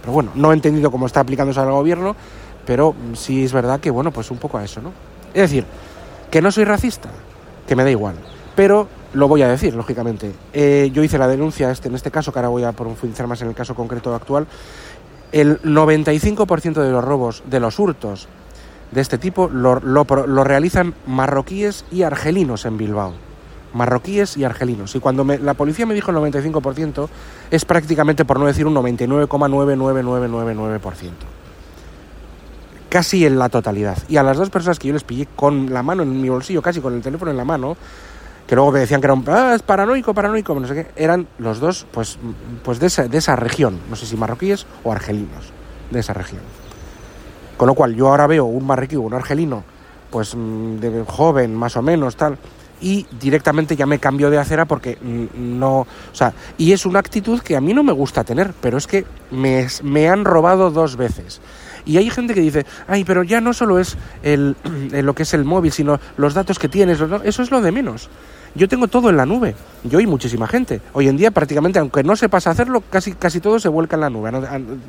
Pero 0.03 0.13
bueno 0.13 0.31
no 0.37 0.53
he 0.53 0.55
entendido 0.55 0.93
cómo 0.93 1.07
está 1.07 1.19
aplicándose 1.19 1.59
al 1.59 1.73
gobierno 1.73 2.15
pero 2.65 2.95
sí 3.15 3.43
es 3.43 3.53
verdad 3.53 3.81
que 3.81 3.91
bueno 3.91 4.13
pues 4.13 4.31
un 4.31 4.39
poco 4.39 4.57
a 4.57 4.65
eso 4.65 4.81
no 4.81 4.93
es 5.35 5.43
decir 5.43 5.65
que 6.31 6.41
no 6.41 6.53
soy 6.53 6.63
racista 6.63 7.11
que 7.71 7.77
me 7.77 7.85
da 7.85 7.91
igual. 7.93 8.17
Pero 8.57 8.89
lo 9.13 9.29
voy 9.29 9.43
a 9.43 9.49
decir, 9.49 9.77
lógicamente. 9.77 10.33
Eh, 10.53 10.91
yo 10.93 11.05
hice 11.05 11.19
la 11.19 11.29
denuncia 11.29 11.71
este, 11.71 11.87
en 11.87 11.95
este 11.95 12.11
caso, 12.11 12.33
que 12.33 12.41
ahora 12.41 12.49
voy 12.49 12.65
a 12.65 12.73
profundizar 12.73 13.29
más 13.29 13.41
en 13.43 13.49
el 13.49 13.55
caso 13.55 13.77
concreto 13.77 14.13
actual. 14.13 14.49
El 15.31 15.63
95% 15.63 16.83
de 16.83 16.91
los 16.91 17.05
robos, 17.05 17.45
de 17.49 17.61
los 17.61 17.79
hurtos 17.79 18.27
de 18.91 19.01
este 19.01 19.19
tipo, 19.19 19.49
lo, 19.49 20.03
realizan 20.43 20.95
marroquíes 21.07 21.85
y 21.93 22.03
argelinos 22.03 22.65
en 22.65 22.77
Bilbao. 22.77 23.13
Marroquíes 23.73 24.37
y 24.37 24.43
argelinos. 24.43 24.97
Y 24.97 24.99
cuando 24.99 25.23
la 25.23 25.55
policía 25.55 25.87
me 25.87 25.95
dijo 25.95 26.11
el 26.11 26.17
95%, 26.17 27.09
es 27.53 27.65
prácticamente, 27.65 28.25
por 28.25 28.41
no 28.41 28.47
decir 28.47 28.67
un 28.67 28.75
99,99999% 28.75 31.40
casi 32.91 33.25
en 33.25 33.39
la 33.39 33.49
totalidad. 33.49 33.97
Y 34.09 34.19
a 34.19 34.23
las 34.23 34.37
dos 34.37 34.51
personas 34.51 34.79
que 34.79 34.89
yo 34.89 34.95
les 34.95 35.05
pillé 35.05 35.27
con 35.35 35.73
la 35.73 35.83
mano 35.83 36.03
en 36.03 36.21
mi 36.21 36.29
bolsillo, 36.29 36.61
casi 36.61 36.81
con 36.81 36.93
el 36.95 37.01
teléfono 37.01 37.31
en 37.31 37.39
la 37.39 37.45
mano, 37.45 37.77
que 38.47 38.57
luego 38.57 38.73
me 38.73 38.81
decían 38.81 39.01
que 39.01 39.07
eran 39.07 39.25
ah, 39.29 39.55
es 39.55 39.63
paranoico, 39.63 40.13
paranoico, 40.13 40.59
no 40.59 40.67
sé 40.67 40.75
qué, 40.75 40.87
eran 40.97 41.29
los 41.39 41.61
dos 41.61 41.87
pues, 41.91 42.19
pues 42.65 42.81
de, 42.81 42.89
esa, 42.89 43.07
de 43.07 43.17
esa 43.17 43.37
región, 43.37 43.79
no 43.89 43.97
sé 43.97 44.07
si 44.07 44.17
marroquíes 44.17 44.67
o 44.83 44.93
argelinos, 44.93 45.53
de 45.91 46.01
esa 46.01 46.13
región. 46.13 46.43
Con 47.57 47.69
lo 47.69 47.75
cual 47.75 47.95
yo 47.95 48.09
ahora 48.09 48.27
veo 48.27 48.47
un 48.47 48.67
marroquí 48.67 48.97
o 48.97 49.03
un 49.03 49.15
argelino, 49.15 49.63
pues 50.11 50.35
mm, 50.35 50.79
de 50.79 51.05
joven, 51.07 51.55
más 51.55 51.77
o 51.77 51.83
menos, 51.83 52.17
tal, 52.17 52.39
y 52.81 53.07
directamente 53.21 53.77
ya 53.77 53.87
me 53.87 53.99
cambio 53.99 54.31
de 54.31 54.39
acera 54.39 54.65
porque 54.65 54.99
no, 55.03 55.81
o 55.81 55.87
sea, 56.13 56.33
y 56.59 56.73
es 56.73 56.87
una 56.87 56.99
actitud 56.99 57.41
que 57.41 57.57
a 57.57 57.61
mí 57.61 57.75
no 57.75 57.83
me 57.83 57.93
gusta 57.93 58.25
tener, 58.25 58.53
pero 58.61 58.79
es 58.79 58.87
que 58.87 59.05
me, 59.31 59.67
me 59.83 60.09
han 60.09 60.25
robado 60.25 60.71
dos 60.71 60.97
veces. 60.97 61.41
Y 61.85 61.97
hay 61.97 62.11
gente 62.11 62.35
que 62.35 62.41
dice, 62.41 62.67
ay, 62.89 63.05
pero 63.05 63.23
ya 63.23 63.41
no 63.41 63.53
solo 63.53 63.79
es 63.79 63.97
el, 64.23 64.57
lo 64.93 65.15
que 65.15 65.23
es 65.23 65.35
el 65.35 65.45
móvil, 65.45 65.73
sino 65.73 66.01
los 66.17 66.35
datos 66.35 66.59
que 66.59 66.69
tienes, 66.69 67.01
eso 67.25 67.43
es 67.43 67.51
lo 67.51 67.61
de 67.61 67.73
menos. 67.73 68.09
Yo 68.55 68.67
tengo 68.67 68.89
todo 68.89 69.11
en 69.11 69.17
la 69.17 69.27
nube, 69.27 69.55
yo 69.85 70.01
y 70.01 70.09
muchísima 70.09 70.49
gente. 70.49 70.81
Hoy 70.93 71.07
en 71.07 71.17
día 71.17 71.31
prácticamente, 71.31 71.79
aunque 71.79 72.03
no 72.03 72.17
sepas 72.17 72.49
hacerlo, 72.49 72.83
casi, 72.91 73.13
casi 73.13 73.41
todo 73.41 73.61
se 73.61 73.69
vuelca 73.69 73.95
en 73.95 74.01
la 74.01 74.11
nube. 74.11 74.33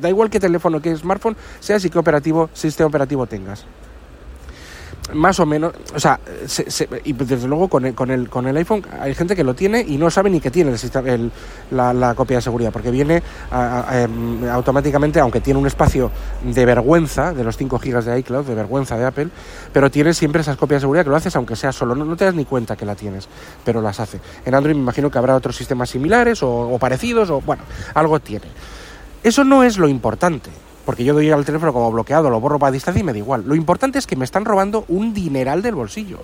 Da 0.00 0.08
igual 0.08 0.30
qué 0.30 0.40
teléfono, 0.40 0.82
qué 0.82 0.96
smartphone, 0.96 1.36
sea 1.60 1.76
y 1.76 1.88
qué 1.88 1.98
operativo, 1.98 2.50
sistema 2.54 2.88
operativo 2.88 3.26
tengas. 3.26 3.64
Más 5.14 5.38
o 5.40 5.46
menos, 5.46 5.72
o 5.94 6.00
sea, 6.00 6.18
se- 6.46 6.70
se- 6.70 6.88
y 7.04 7.12
desde 7.12 7.46
luego 7.48 7.68
con 7.68 7.84
el, 7.86 7.94
con, 7.94 8.10
el, 8.10 8.28
con 8.28 8.46
el 8.46 8.56
iPhone 8.56 8.84
hay 9.00 9.14
gente 9.14 9.36
que 9.36 9.44
lo 9.44 9.54
tiene 9.54 9.80
y 9.86 9.96
no 9.98 10.10
sabe 10.10 10.30
ni 10.30 10.40
que 10.40 10.50
tiene 10.50 10.70
el 10.72 11.06
el- 11.08 11.32
la, 11.70 11.92
la 11.92 12.14
copia 12.14 12.36
de 12.38 12.42
seguridad, 12.42 12.72
porque 12.72 12.90
viene 12.90 13.22
a- 13.50 14.02
em, 14.02 14.48
automáticamente, 14.48 15.20
aunque 15.20 15.40
tiene 15.40 15.58
un 15.60 15.66
espacio 15.66 16.10
de 16.42 16.64
vergüenza, 16.64 17.32
de 17.32 17.44
los 17.44 17.56
5 17.56 17.78
gigas 17.78 18.04
de 18.04 18.18
iCloud, 18.18 18.44
de 18.46 18.54
vergüenza 18.54 18.96
de 18.96 19.04
Apple, 19.06 19.28
pero 19.72 19.90
tiene 19.90 20.14
siempre 20.14 20.40
esas 20.42 20.56
copias 20.56 20.78
de 20.80 20.84
seguridad 20.84 21.04
que 21.04 21.10
lo 21.10 21.16
haces 21.16 21.34
aunque 21.36 21.56
sea 21.56 21.72
solo, 21.72 21.94
no, 21.94 22.04
no 22.04 22.16
te 22.16 22.24
das 22.24 22.34
ni 22.34 22.44
cuenta 22.44 22.76
que 22.76 22.84
la 22.86 22.94
tienes, 22.94 23.28
pero 23.64 23.80
las 23.82 24.00
hace. 24.00 24.20
En 24.44 24.54
Android 24.54 24.74
me 24.74 24.82
imagino 24.82 25.10
que 25.10 25.18
habrá 25.18 25.34
otros 25.36 25.56
sistemas 25.56 25.90
similares 25.90 26.42
o, 26.42 26.50
o 26.50 26.78
parecidos, 26.78 27.30
o 27.30 27.40
bueno, 27.40 27.62
algo 27.94 28.18
tiene. 28.20 28.46
Eso 29.22 29.44
no 29.44 29.62
es 29.62 29.78
lo 29.78 29.88
importante, 29.88 30.50
porque 30.84 31.04
yo 31.04 31.14
doy 31.14 31.30
al 31.30 31.44
teléfono 31.44 31.72
como 31.72 31.90
bloqueado, 31.92 32.30
lo 32.30 32.40
borro 32.40 32.58
para 32.58 32.72
distancia 32.72 33.00
y 33.00 33.04
me 33.04 33.12
da 33.12 33.18
igual. 33.18 33.44
Lo 33.46 33.54
importante 33.54 33.98
es 33.98 34.06
que 34.06 34.16
me 34.16 34.24
están 34.24 34.44
robando 34.44 34.84
un 34.88 35.14
dineral 35.14 35.62
del 35.62 35.74
bolsillo. 35.74 36.18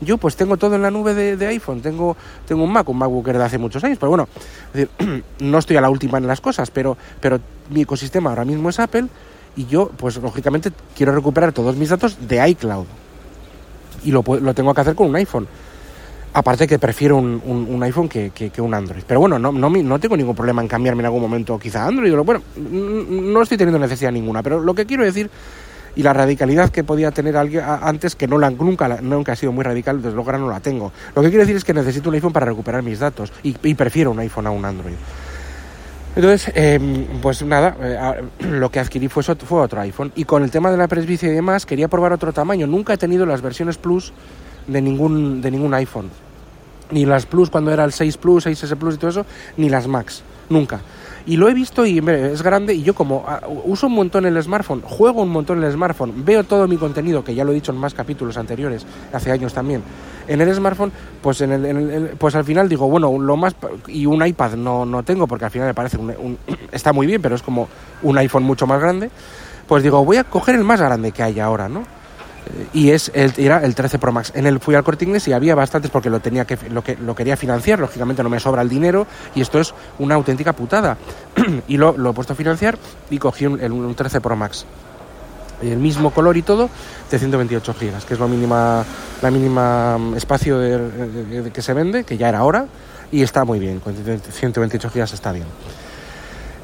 Yo 0.00 0.16
pues 0.18 0.36
tengo 0.36 0.56
todo 0.56 0.76
en 0.76 0.82
la 0.82 0.90
nube 0.90 1.14
de, 1.14 1.46
iPhone, 1.46 1.82
tengo, 1.82 2.16
tengo 2.46 2.64
un 2.64 2.72
Mac, 2.72 2.88
un 2.88 2.98
MacBook 2.98 3.26
de 3.26 3.42
hace 3.42 3.58
muchos 3.58 3.84
años, 3.84 3.98
pero 3.98 4.10
bueno, 4.10 4.28
no 5.40 5.58
estoy 5.58 5.76
a 5.76 5.80
la 5.80 5.90
última 5.90 6.18
en 6.18 6.26
las 6.26 6.40
cosas, 6.40 6.70
pero, 6.70 6.96
pero 7.20 7.38
mi 7.68 7.82
ecosistema 7.82 8.30
ahora 8.30 8.44
mismo 8.44 8.70
es 8.70 8.80
Apple 8.80 9.06
y 9.56 9.66
yo 9.66 9.90
pues 9.96 10.16
lógicamente 10.16 10.72
quiero 10.96 11.12
recuperar 11.12 11.52
todos 11.52 11.76
mis 11.76 11.90
datos 11.90 12.16
de 12.26 12.48
iCloud. 12.48 12.86
Y 14.02 14.12
lo, 14.12 14.22
lo 14.22 14.54
tengo 14.54 14.72
que 14.72 14.80
hacer 14.80 14.94
con 14.94 15.08
un 15.08 15.16
iPhone. 15.16 15.46
Aparte 16.32 16.68
que 16.68 16.78
prefiero 16.78 17.16
un, 17.16 17.42
un- 17.44 17.82
iPhone 17.82 18.08
que, 18.08 18.30
que- 18.30 18.50
que 18.50 18.62
un 18.62 18.72
Android. 18.72 19.02
Pero 19.06 19.18
bueno, 19.20 19.38
no, 19.38 19.50
no, 19.50 19.68
no 19.68 19.98
tengo 19.98 20.16
ningún 20.16 20.36
problema 20.36 20.62
en 20.62 20.68
cambiarme 20.68 21.00
en 21.02 21.06
algún 21.06 21.22
momento 21.22 21.58
quizá 21.58 21.86
Android. 21.86 22.14
Bueno, 22.14 22.42
no 22.56 23.42
estoy 23.42 23.58
teniendo 23.58 23.80
necesidad 23.80 24.12
ninguna. 24.12 24.40
Pero 24.42 24.60
lo 24.60 24.72
que 24.74 24.86
quiero 24.86 25.02
decir, 25.04 25.28
y 25.96 26.04
la 26.04 26.12
radicalidad 26.12 26.70
que 26.70 26.84
podía 26.84 27.10
tener 27.10 27.36
alguien 27.36 27.64
antes, 27.64 28.14
que 28.14 28.28
no 28.28 28.38
la, 28.38 28.48
nunca, 28.50 29.00
nunca 29.02 29.32
ha 29.32 29.36
sido 29.36 29.50
muy 29.50 29.64
radical, 29.64 29.96
desde 30.02 30.14
luego 30.14 30.30
ahora 30.30 30.38
no 30.38 30.48
la 30.48 30.60
tengo. 30.60 30.92
Lo 31.16 31.22
que 31.22 31.30
quiero 31.30 31.42
decir 31.42 31.56
es 31.56 31.64
que 31.64 31.74
necesito 31.74 32.08
un 32.10 32.14
iPhone 32.14 32.32
para 32.32 32.46
recuperar 32.46 32.84
mis 32.84 33.00
datos. 33.00 33.32
Y, 33.42 33.56
y 33.64 33.74
prefiero 33.74 34.12
un 34.12 34.20
iPhone 34.20 34.46
a 34.46 34.50
un 34.52 34.64
Android. 34.64 34.94
Entonces, 36.14 36.52
eh, 36.54 37.06
pues 37.22 37.42
nada, 37.42 37.76
eh, 37.80 38.22
lo 38.46 38.70
que 38.70 38.78
adquirí 38.78 39.08
fue, 39.08 39.22
fue 39.24 39.60
otro 39.60 39.80
iPhone. 39.80 40.12
Y 40.14 40.24
con 40.24 40.44
el 40.44 40.50
tema 40.52 40.70
de 40.70 40.76
la 40.76 40.86
presbicia 40.86 41.28
y 41.28 41.32
demás, 41.32 41.66
quería 41.66 41.88
probar 41.88 42.12
otro 42.12 42.32
tamaño. 42.32 42.68
Nunca 42.68 42.92
he 42.92 42.96
tenido 42.98 43.26
las 43.26 43.42
versiones 43.42 43.78
Plus 43.78 44.12
de 44.66 44.80
ningún, 44.82 45.40
de 45.42 45.50
ningún 45.50 45.74
iPhone. 45.74 46.10
Ni 46.90 47.06
las 47.06 47.26
Plus 47.26 47.50
cuando 47.50 47.70
era 47.72 47.84
el 47.84 47.92
6 47.92 48.16
Plus, 48.16 48.46
6S 48.46 48.76
Plus 48.76 48.94
y 48.96 48.98
todo 48.98 49.10
eso, 49.10 49.26
ni 49.56 49.68
las 49.68 49.86
Max. 49.86 50.22
Nunca. 50.48 50.80
Y 51.26 51.36
lo 51.36 51.48
he 51.48 51.54
visto 51.54 51.84
y 51.86 51.98
es 51.98 52.42
grande 52.42 52.74
y 52.74 52.82
yo 52.82 52.94
como 52.94 53.24
ah, 53.28 53.40
uso 53.64 53.86
un 53.86 53.92
montón 53.92 54.24
el 54.26 54.42
smartphone, 54.42 54.80
juego 54.82 55.22
un 55.22 55.28
montón 55.28 55.62
el 55.62 55.70
smartphone, 55.70 56.24
veo 56.24 56.42
todo 56.44 56.66
mi 56.66 56.76
contenido, 56.78 57.22
que 57.22 57.34
ya 57.34 57.44
lo 57.44 57.52
he 57.52 57.54
dicho 57.54 57.70
en 57.70 57.78
más 57.78 57.92
capítulos 57.94 58.36
anteriores, 58.38 58.84
hace 59.12 59.30
años 59.30 59.52
también, 59.52 59.82
en 60.26 60.40
el 60.40 60.52
smartphone, 60.52 60.90
pues 61.22 61.42
en 61.42 61.52
el, 61.52 61.66
en 61.66 61.76
el- 61.90 62.08
pues 62.18 62.34
al 62.34 62.44
final 62.44 62.68
digo, 62.70 62.88
bueno, 62.88 63.16
lo 63.18 63.36
más 63.36 63.54
y 63.86 64.06
un 64.06 64.26
iPad 64.26 64.54
no, 64.54 64.84
no 64.86 65.02
tengo 65.04 65.26
porque 65.28 65.44
al 65.44 65.50
final 65.52 65.68
me 65.68 65.74
parece 65.74 65.98
un, 65.98 66.08
un- 66.18 66.38
está 66.72 66.92
muy 66.94 67.06
bien, 67.06 67.20
pero 67.22 67.36
es 67.36 67.42
como 67.42 67.68
un 68.02 68.16
iPhone 68.18 68.42
mucho 68.42 68.66
más 68.66 68.80
grande, 68.80 69.10
pues 69.68 69.82
digo, 69.84 70.02
voy 70.04 70.16
a 70.16 70.24
coger 70.24 70.54
el 70.56 70.64
más 70.64 70.80
grande 70.80 71.12
que 71.12 71.22
hay 71.22 71.38
ahora, 71.38 71.68
¿no? 71.68 71.84
Y 72.72 72.90
es 72.90 73.10
el, 73.14 73.32
era 73.36 73.64
el 73.64 73.74
13 73.74 73.98
Pro 73.98 74.12
Max. 74.12 74.32
En 74.34 74.46
el 74.46 74.60
fui 74.60 74.74
al 74.74 74.82
Corte 74.84 75.06
y 75.26 75.32
había 75.32 75.54
bastantes 75.54 75.90
porque 75.90 76.10
lo 76.10 76.20
tenía 76.20 76.44
que 76.44 76.58
lo 76.70 76.82
que 76.82 76.96
lo 76.96 77.14
quería 77.14 77.36
financiar, 77.36 77.78
lógicamente 77.78 78.22
no 78.22 78.28
me 78.28 78.40
sobra 78.40 78.62
el 78.62 78.68
dinero 78.68 79.06
y 79.34 79.40
esto 79.40 79.60
es 79.60 79.74
una 79.98 80.14
auténtica 80.14 80.52
putada. 80.52 80.96
y 81.68 81.76
lo, 81.76 81.96
lo 81.96 82.10
he 82.10 82.12
puesto 82.12 82.32
a 82.32 82.36
financiar 82.36 82.78
y 83.10 83.18
cogí 83.18 83.46
un, 83.46 83.60
el, 83.60 83.72
un 83.72 83.94
13 83.94 84.20
Pro 84.20 84.36
Max. 84.36 84.64
El 85.62 85.76
mismo 85.78 86.10
color 86.10 86.36
y 86.38 86.42
todo 86.42 86.70
de 87.10 87.18
128 87.18 87.74
gigas, 87.74 88.04
que 88.06 88.14
es 88.14 88.20
lo 88.20 88.28
mínima 88.28 88.84
la 89.20 89.30
mínima 89.30 89.98
mm, 89.98 90.16
espacio 90.16 90.58
de- 90.58 91.50
que 91.52 91.60
se 91.62 91.74
vende, 91.74 92.04
que 92.04 92.16
ya 92.16 92.28
era 92.30 92.42
hora 92.44 92.66
y 93.12 93.22
está 93.22 93.44
muy 93.44 93.58
bien, 93.58 93.80
con 93.80 93.94
128 93.94 94.88
gigas 94.90 95.12
está 95.12 95.32
bien. 95.32 95.46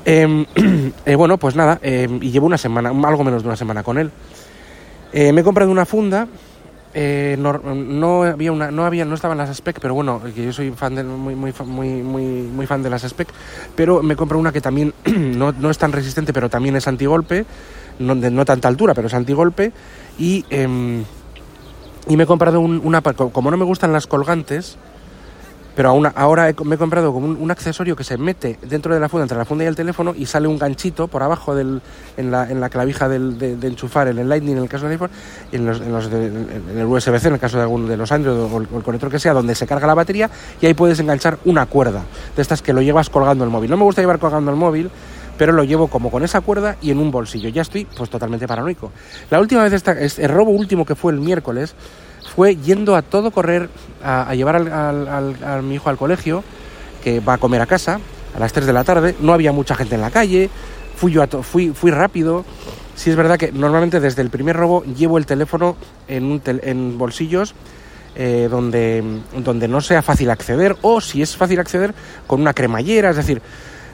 Em, 0.05 0.47
eh, 1.05 1.15
bueno, 1.17 1.37
pues 1.37 1.57
nada, 1.57 1.79
em, 1.83 2.23
y 2.23 2.31
llevo 2.31 2.47
una 2.47 2.57
semana, 2.57 2.91
algo 2.91 3.25
menos 3.25 3.43
de 3.43 3.49
una 3.49 3.57
semana 3.57 3.83
con 3.83 3.99
él. 3.99 4.11
Eh, 5.19 5.33
me 5.33 5.41
he 5.41 5.45
comprado 5.45 5.71
una 5.71 5.87
funda. 5.87 6.29
eh, 6.93 7.37
no, 7.39 8.23
había 8.23 8.53
no 8.53 8.85
había, 8.85 9.07
no 9.07 9.15
estaban 9.15 9.39
las 9.39 9.49
spec, 9.49 9.81
pero 9.81 9.95
bueno, 9.95 10.21
que 10.35 10.45
yo 10.45 10.53
soy 10.53 10.73
fan 10.73 10.95
de, 10.95 11.05
muy, 11.05 11.35
muy, 11.35 11.55
muy, 11.65 11.89
muy, 12.03 12.67
fan 12.67 12.83
de 12.83 12.91
las 12.91 13.03
spec, 13.05 13.29
pero 13.75 14.03
me 14.03 14.15
compro 14.15 14.39
una 14.39 14.53
que 14.53 14.61
también 14.61 14.93
no, 15.07 15.53
no 15.53 15.71
es 15.71 15.79
tan 15.79 15.93
resistente, 15.93 16.35
pero 16.35 16.51
también 16.51 16.77
es 16.77 16.87
antigolpe, 16.87 17.47
no, 17.99 18.15
de 18.15 18.31
no 18.31 18.45
tanta 18.45 18.69
altura, 18.69 18.93
pero 18.93 19.07
es 19.07 19.15
antigolpe, 19.15 19.73
y, 20.19 20.45
em, 20.51 21.03
y 22.09 22.17
me 22.19 22.25
he 22.25 22.27
comprado 22.27 22.61
un- 22.61 22.83
una, 22.85 23.01
como 23.01 23.51
no 23.51 23.57
me 23.57 23.65
gustan 23.65 23.95
las 23.95 24.07
colgantes, 24.07 24.77
pero 25.77 25.91
aún- 25.91 26.11
ahora 26.15 26.49
he 26.49 26.55
me 26.65 26.75
he 26.75 26.79
comprado 26.79 27.13
como 27.13 27.27
un, 27.27 27.51
accesorio 27.51 27.95
que 27.95 28.03
se 28.03 28.17
mete 28.17 28.59
dentro 28.63 28.93
de 28.95 28.99
la 28.99 29.09
funda, 29.09 29.25
entre 29.25 29.37
la 29.39 29.45
funda 29.45 29.63
y 29.63 29.67
el 29.69 29.77
teléfono, 29.77 30.15
y 30.17 30.25
sale 30.27 30.49
un 30.49 30.59
ganchito 30.59 31.07
por 31.07 31.23
abajo 31.23 31.55
del, 31.55 31.83
en, 32.17 32.31
la, 32.31 32.69
clavija 32.71 33.09
del, 33.09 33.39
de, 33.39 33.67
enchufar 33.69 34.09
en 34.09 34.19
el 34.19 34.29
Lightning 34.29 34.57
en 34.57 34.63
el 34.63 34.69
caso 34.69 34.85
del 34.87 34.93
iPhone, 34.93 35.11
en, 35.53 35.67
los, 35.67 35.81
en, 35.81 35.93
los 35.93 36.11
de- 36.11 36.27
en 36.27 36.79
el 36.79 36.87
USB-C 36.87 37.29
en 37.29 37.35
el 37.35 37.41
caso 37.41 37.59
de 37.59 37.65
alguno 37.65 37.87
de 37.87 37.97
los 37.97 38.11
Android 38.11 38.37
o 38.37 38.59
el, 38.59 38.67
conector 38.83 39.11
que 39.11 39.19
sea, 39.19 39.35
donde 39.35 39.55
se 39.55 39.67
carga 39.67 39.87
la 39.87 39.95
batería, 39.95 40.31
y 40.61 40.67
ahí 40.67 40.75
puedes 40.75 40.99
enganchar 40.99 41.39
una 41.45 41.67
cuerda, 41.67 42.03
de 42.35 42.43
estas 42.43 42.63
que 42.63 42.73
lo 42.73 42.81
llevas 42.81 43.11
colgando 43.11 43.45
el 43.45 43.51
móvil. 43.51 43.71
No 43.71 43.77
me 43.77 43.85
gusta 43.85 44.01
llevar 44.01 44.19
colgando 44.19 44.51
el 44.51 44.57
móvil, 44.57 44.91
pero 45.37 45.53
lo 45.53 45.63
llevo 45.65 45.89
como 45.89 46.11
con 46.11 46.25
esa 46.25 46.41
cuerda 46.41 46.77
y 46.81 46.91
en 46.91 46.99
un 46.99 47.11
bolsillo. 47.11 47.51
Ya 47.51 47.61
estoy 47.61 47.85
pues 47.85 48.09
totalmente 48.09 48.49
paranoico. 48.49 48.91
La 49.29 49.39
última 49.41 49.63
vez, 49.63 49.75
esta, 49.75 49.93
es- 49.93 50.19
el 50.19 50.31
robo 50.31 50.53
último 50.53 50.87
que 50.87 50.95
fue 50.95 51.13
el 51.13 51.21
miércoles, 51.21 51.75
fue 52.37 52.55
yendo 52.57 52.95
a 52.95 53.03
todo 53.03 53.31
correr 53.31 53.69
a, 54.05 54.33
llevar 54.35 54.57
al, 54.57 54.73
al- 54.73 55.09
al- 55.09 55.45
a 55.45 55.63
mi 55.63 55.75
hijo 55.77 55.89
al 55.91 55.97
colegio, 55.97 56.45
que 57.03 57.21
va 57.21 57.35
a 57.35 57.39
comer 57.39 57.63
a 57.63 57.67
casa 57.67 57.99
a 58.37 58.39
las 58.39 58.53
3 58.53 58.67
de 58.67 58.73
la 58.75 58.85
tarde. 58.85 59.17
No 59.21 59.33
había 59.33 59.53
mucha 59.53 59.75
gente 59.75 59.95
en 59.95 60.03
la 60.03 60.11
calle, 60.11 60.51
fui 60.97 61.13
yo 61.13 61.23
a 61.23 61.27
to- 61.27 61.43
fui, 61.43 61.71
fui 61.71 61.91
rápido. 61.91 62.45
Sí 62.95 63.11
es 63.11 63.17
verdad 63.17 63.39
que 63.39 63.53
normalmente 63.53 64.01
desde 64.01 64.23
el 64.23 64.31
primer 64.31 64.57
robo 64.57 64.85
llevo 64.85 65.19
el 65.19 65.27
teléfono 65.27 65.77
en, 66.09 66.25
un 66.25 66.41
tel- 66.41 66.61
en 66.63 66.97
bolsillos 66.99 67.55
eh, 68.15 68.49
donde, 68.51 69.03
donde 69.37 69.69
no 69.69 69.81
sea 69.83 70.01
fácil 70.03 70.31
acceder 70.31 70.77
o 70.83 71.01
si 71.03 71.21
es 71.23 71.37
fácil 71.37 71.61
acceder 71.61 71.95
con 72.27 72.41
una 72.41 72.55
cremallera, 72.55 73.11
es 73.11 73.17
decir, 73.17 73.43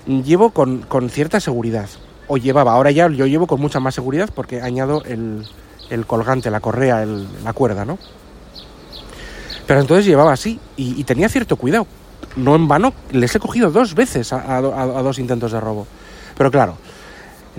llevo 0.07 0.51
con, 0.51 0.79
con 0.83 1.11
cierta 1.11 1.41
seguridad. 1.41 1.89
O 2.29 2.37
llevaba, 2.39 2.73
ahora 2.73 2.91
ya 2.93 3.09
yo 3.09 3.27
llevo 3.27 3.47
con 3.49 3.61
mucha 3.61 3.81
más 3.81 3.95
seguridad 3.95 4.31
porque 4.35 4.63
añado 4.63 5.03
el, 5.05 5.47
el 5.91 6.07
colgante, 6.07 6.51
la 6.51 6.61
correa, 6.61 7.03
el- 7.03 7.27
la 7.45 7.53
cuerda, 7.53 7.85
¿no? 7.85 7.99
Pero 9.73 9.81
entonces 9.81 10.05
llevaba 10.05 10.35
así 10.35 10.61
y, 10.77 11.03
tenía 11.05 11.31
cierto 11.31 11.57
cuidado. 11.57 11.87
No 12.37 12.55
en 12.55 12.69
vano, 12.69 12.93
les 13.11 13.35
he 13.35 13.39
cogido 13.39 13.71
dos 13.71 13.95
veces 13.95 14.31
a, 14.35 14.59
a 14.59 14.61
do- 14.61 14.75
a- 14.75 14.83
a 14.83 15.03
dos 15.03 15.19
intentos 15.19 15.51
de 15.51 15.61
robo. 15.61 15.87
Pero 16.37 16.51
claro, 16.51 16.77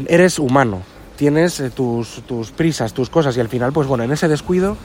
eres 0.05 0.38
humano, 0.38 0.84
tienes 1.15 1.60
eh, 1.60 1.72
tus, 1.72 2.22
prisas, 2.55 2.93
tus 2.93 3.10
cosas 3.10 3.36
y 3.36 3.39
al 3.39 3.50
final, 3.50 3.74
pues 3.74 3.88
bueno, 3.88 4.03
en 4.03 4.12
ese 4.12 4.27
descuido 4.27 4.77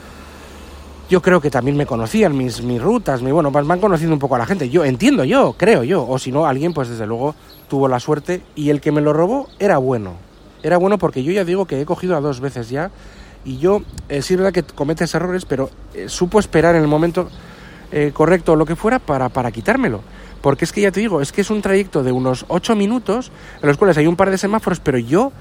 yo 1.07 1.21
creo 1.21 1.39
que 1.39 1.51
también 1.51 1.77
me 1.77 1.85
conocían 1.85 2.35
mis, 2.35 2.63
rutas, 2.81 3.21
mi, 3.21 3.31
bueno, 3.31 3.51
van 3.51 3.67
van 3.67 3.79
conociendo 3.79 4.15
un 4.15 4.19
poco 4.19 4.33
a 4.33 4.39
la 4.39 4.47
gente. 4.47 4.67
Yo 4.71 4.83
entiendo 4.83 5.23
yo, 5.23 5.53
creo 5.55 5.83
yo, 5.83 6.07
o 6.09 6.17
si 6.17 6.31
no, 6.31 6.47
alguien 6.47 6.73
pues 6.73 6.89
desde 6.89 7.05
luego 7.05 7.35
tuvo 7.67 7.87
la 7.87 7.99
suerte 7.99 8.41
y 8.55 8.71
el 8.71 8.81
que 8.81 8.91
me 8.91 9.01
lo 9.01 9.13
robó 9.13 9.49
era 9.59 9.77
bueno. 9.77 10.13
Era 10.63 10.77
bueno 10.77 10.97
porque 10.97 11.23
yo 11.23 11.31
ya 11.31 11.45
digo 11.45 11.65
que 11.65 11.79
he 11.79 11.85
cogido 11.85 12.17
a 12.17 12.21
dos 12.21 12.39
veces 12.39 12.69
ya 12.71 12.89
y 13.45 13.57
yo, 13.57 13.81
eh, 14.09 14.21
sí 14.21 14.33
es 14.33 14.39
verdad 14.39 14.53
que 14.53 14.63
cometes 14.63 15.13
errores, 15.15 15.45
pero 15.45 15.69
eh, 15.93 16.09
supo 16.09 16.39
esperar 16.39 16.75
en 16.75 16.81
el 16.81 16.87
momento 16.87 17.29
eh, 17.91 18.11
correcto 18.13 18.53
o 18.53 18.55
lo 18.55 18.65
que 18.65 18.75
fuera 18.75 18.99
para, 18.99 19.29
para 19.29 19.51
quitármelo. 19.51 20.01
Porque 20.41 20.63
es 20.65 20.71
que 20.71 20.81
ya 20.81 20.91
te 20.91 20.99
digo, 21.01 21.21
es 21.21 21.31
que 21.33 21.41
es 21.41 21.49
un 21.49 21.61
trayecto 21.61 22.01
de 22.03 22.11
unos 22.13 22.45
8 22.47 22.75
minutos, 22.75 23.31
en 23.61 23.67
los 23.67 23.77
cuales 23.77 23.97
hay 23.97 24.07
un 24.07 24.15
par 24.15 24.29
de 24.29 24.37
semáforos, 24.37 24.79
pero 24.79 24.97
yo 24.97 25.33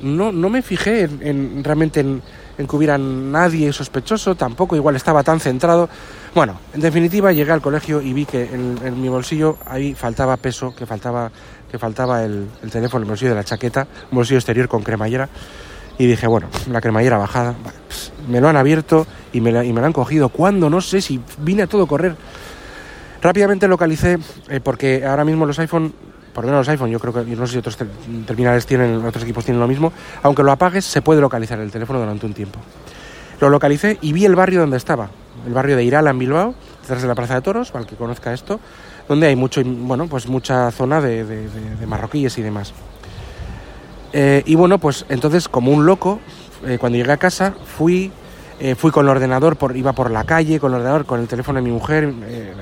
no, 0.00 0.30
no 0.30 0.48
me 0.48 0.62
fijé 0.62 1.02
en, 1.02 1.20
en- 1.26 1.64
realmente 1.64 2.00
en, 2.00 2.22
que 2.56 2.76
hubiera 2.76 2.96
nadie 2.98 3.72
sospechoso, 3.72 4.36
tampoco 4.36 4.76
igual 4.76 4.94
estaba 4.94 5.24
tan 5.24 5.40
centrado. 5.40 5.88
Bueno, 6.36 6.60
en 6.72 6.80
definitiva 6.82 7.32
llegué 7.32 7.50
al 7.50 7.60
colegio 7.62 8.00
y 8.00 8.12
vi 8.12 8.26
que 8.26 8.44
en, 8.44 8.78
en 8.84 9.00
mi 9.02 9.08
bolsillo 9.08 9.56
ahí 9.66 9.94
faltaba 9.94 10.36
peso, 10.36 10.72
que 10.72 10.86
faltaba, 10.86 11.32
que 11.68 11.78
faltaba 11.80 12.22
el, 12.24 12.46
el 12.62 12.70
teléfono, 12.70 13.02
el 13.02 13.08
bolsillo 13.08 13.30
de 13.30 13.36
la 13.36 13.44
chaqueta, 13.44 13.88
un 14.12 14.16
bolsillo 14.18 14.38
exterior 14.38 14.68
con 14.68 14.84
cremallera. 14.84 15.28
Y 15.98 16.06
dije, 16.06 16.26
bueno, 16.26 16.48
la 16.70 16.80
cremallera 16.80 17.18
bajada, 17.18 17.54
bah, 17.64 17.72
pss, 17.88 18.12
me 18.28 18.40
lo 18.40 18.48
han 18.48 18.56
abierto 18.56 19.06
y 19.32 19.40
me, 19.40 19.52
la, 19.52 19.64
y 19.64 19.72
me 19.72 19.80
lo 19.80 19.86
han 19.86 19.92
cogido. 19.92 20.28
¿Cuándo? 20.28 20.68
No 20.68 20.80
sé 20.80 21.00
si 21.00 21.20
vine 21.38 21.62
a 21.62 21.66
todo 21.66 21.86
correr. 21.86 22.16
Rápidamente 23.22 23.68
localicé, 23.68 24.18
eh, 24.48 24.60
porque 24.62 25.04
ahora 25.06 25.24
mismo 25.24 25.46
los 25.46 25.58
iPhone, 25.58 25.94
por 26.34 26.44
lo 26.44 26.48
menos 26.50 26.66
los 26.66 26.68
iPhone, 26.68 26.90
yo 26.90 26.98
creo 27.00 27.12
que, 27.14 27.22
no 27.36 27.46
sé 27.46 27.52
si 27.54 27.58
otros 27.58 27.76
te- 27.76 27.86
terminales 28.26 28.66
tienen, 28.66 29.04
otros 29.04 29.22
equipos 29.24 29.44
tienen 29.44 29.60
lo 29.60 29.68
mismo, 29.68 29.92
aunque 30.22 30.42
lo 30.42 30.52
apagues, 30.52 30.84
se 30.84 31.00
puede 31.00 31.20
localizar 31.20 31.58
el 31.60 31.70
teléfono 31.70 32.00
durante 32.00 32.26
un 32.26 32.34
tiempo. 32.34 32.58
Lo 33.40 33.48
localicé 33.48 33.98
y 34.02 34.12
vi 34.12 34.24
el 34.26 34.34
barrio 34.36 34.60
donde 34.60 34.76
estaba, 34.76 35.08
el 35.46 35.54
barrio 35.54 35.76
de 35.76 35.84
Irala 35.84 36.10
en 36.10 36.18
Bilbao, 36.18 36.54
detrás 36.82 37.00
de 37.02 37.08
la 37.08 37.14
Plaza 37.14 37.34
de 37.36 37.40
Toros, 37.40 37.70
para 37.70 37.82
el 37.84 37.88
que 37.88 37.96
conozca 37.96 38.34
esto, 38.34 38.60
donde 39.08 39.26
hay 39.28 39.36
mucho, 39.36 39.62
bueno, 39.64 40.06
pues 40.06 40.26
mucha 40.28 40.70
zona 40.70 41.00
de, 41.00 41.24
de- 41.24 41.48
de- 41.48 41.76
de 41.76 41.86
marroquíes 41.86 42.36
y 42.38 42.42
demás. 42.42 42.74
Eh, 44.14 44.42
y 44.46 44.54
bueno, 44.54 44.78
pues 44.78 45.04
entonces 45.10 45.48
como 45.48 45.72
un 45.72 45.84
loco, 45.84 46.20
eh, 46.64 46.78
cuando 46.78 46.96
llegué 46.96 47.12
a 47.12 47.16
casa 47.18 47.52
fui 47.76 48.10
eh, 48.60 48.76
fui 48.76 48.90
con 48.90 49.04
el 49.04 49.10
ordenador, 49.10 49.56
por, 49.56 49.76
iba 49.76 49.92
por 49.92 50.10
la 50.10 50.24
calle 50.24 50.60
con 50.60 50.72
el 50.72 50.76
ordenador, 50.76 51.06
con 51.06 51.20
el 51.20 51.26
teléfono 51.26 51.58
de 51.58 51.64
mi 51.64 51.72
mujer, 51.72 52.12
eh, 52.24 52.52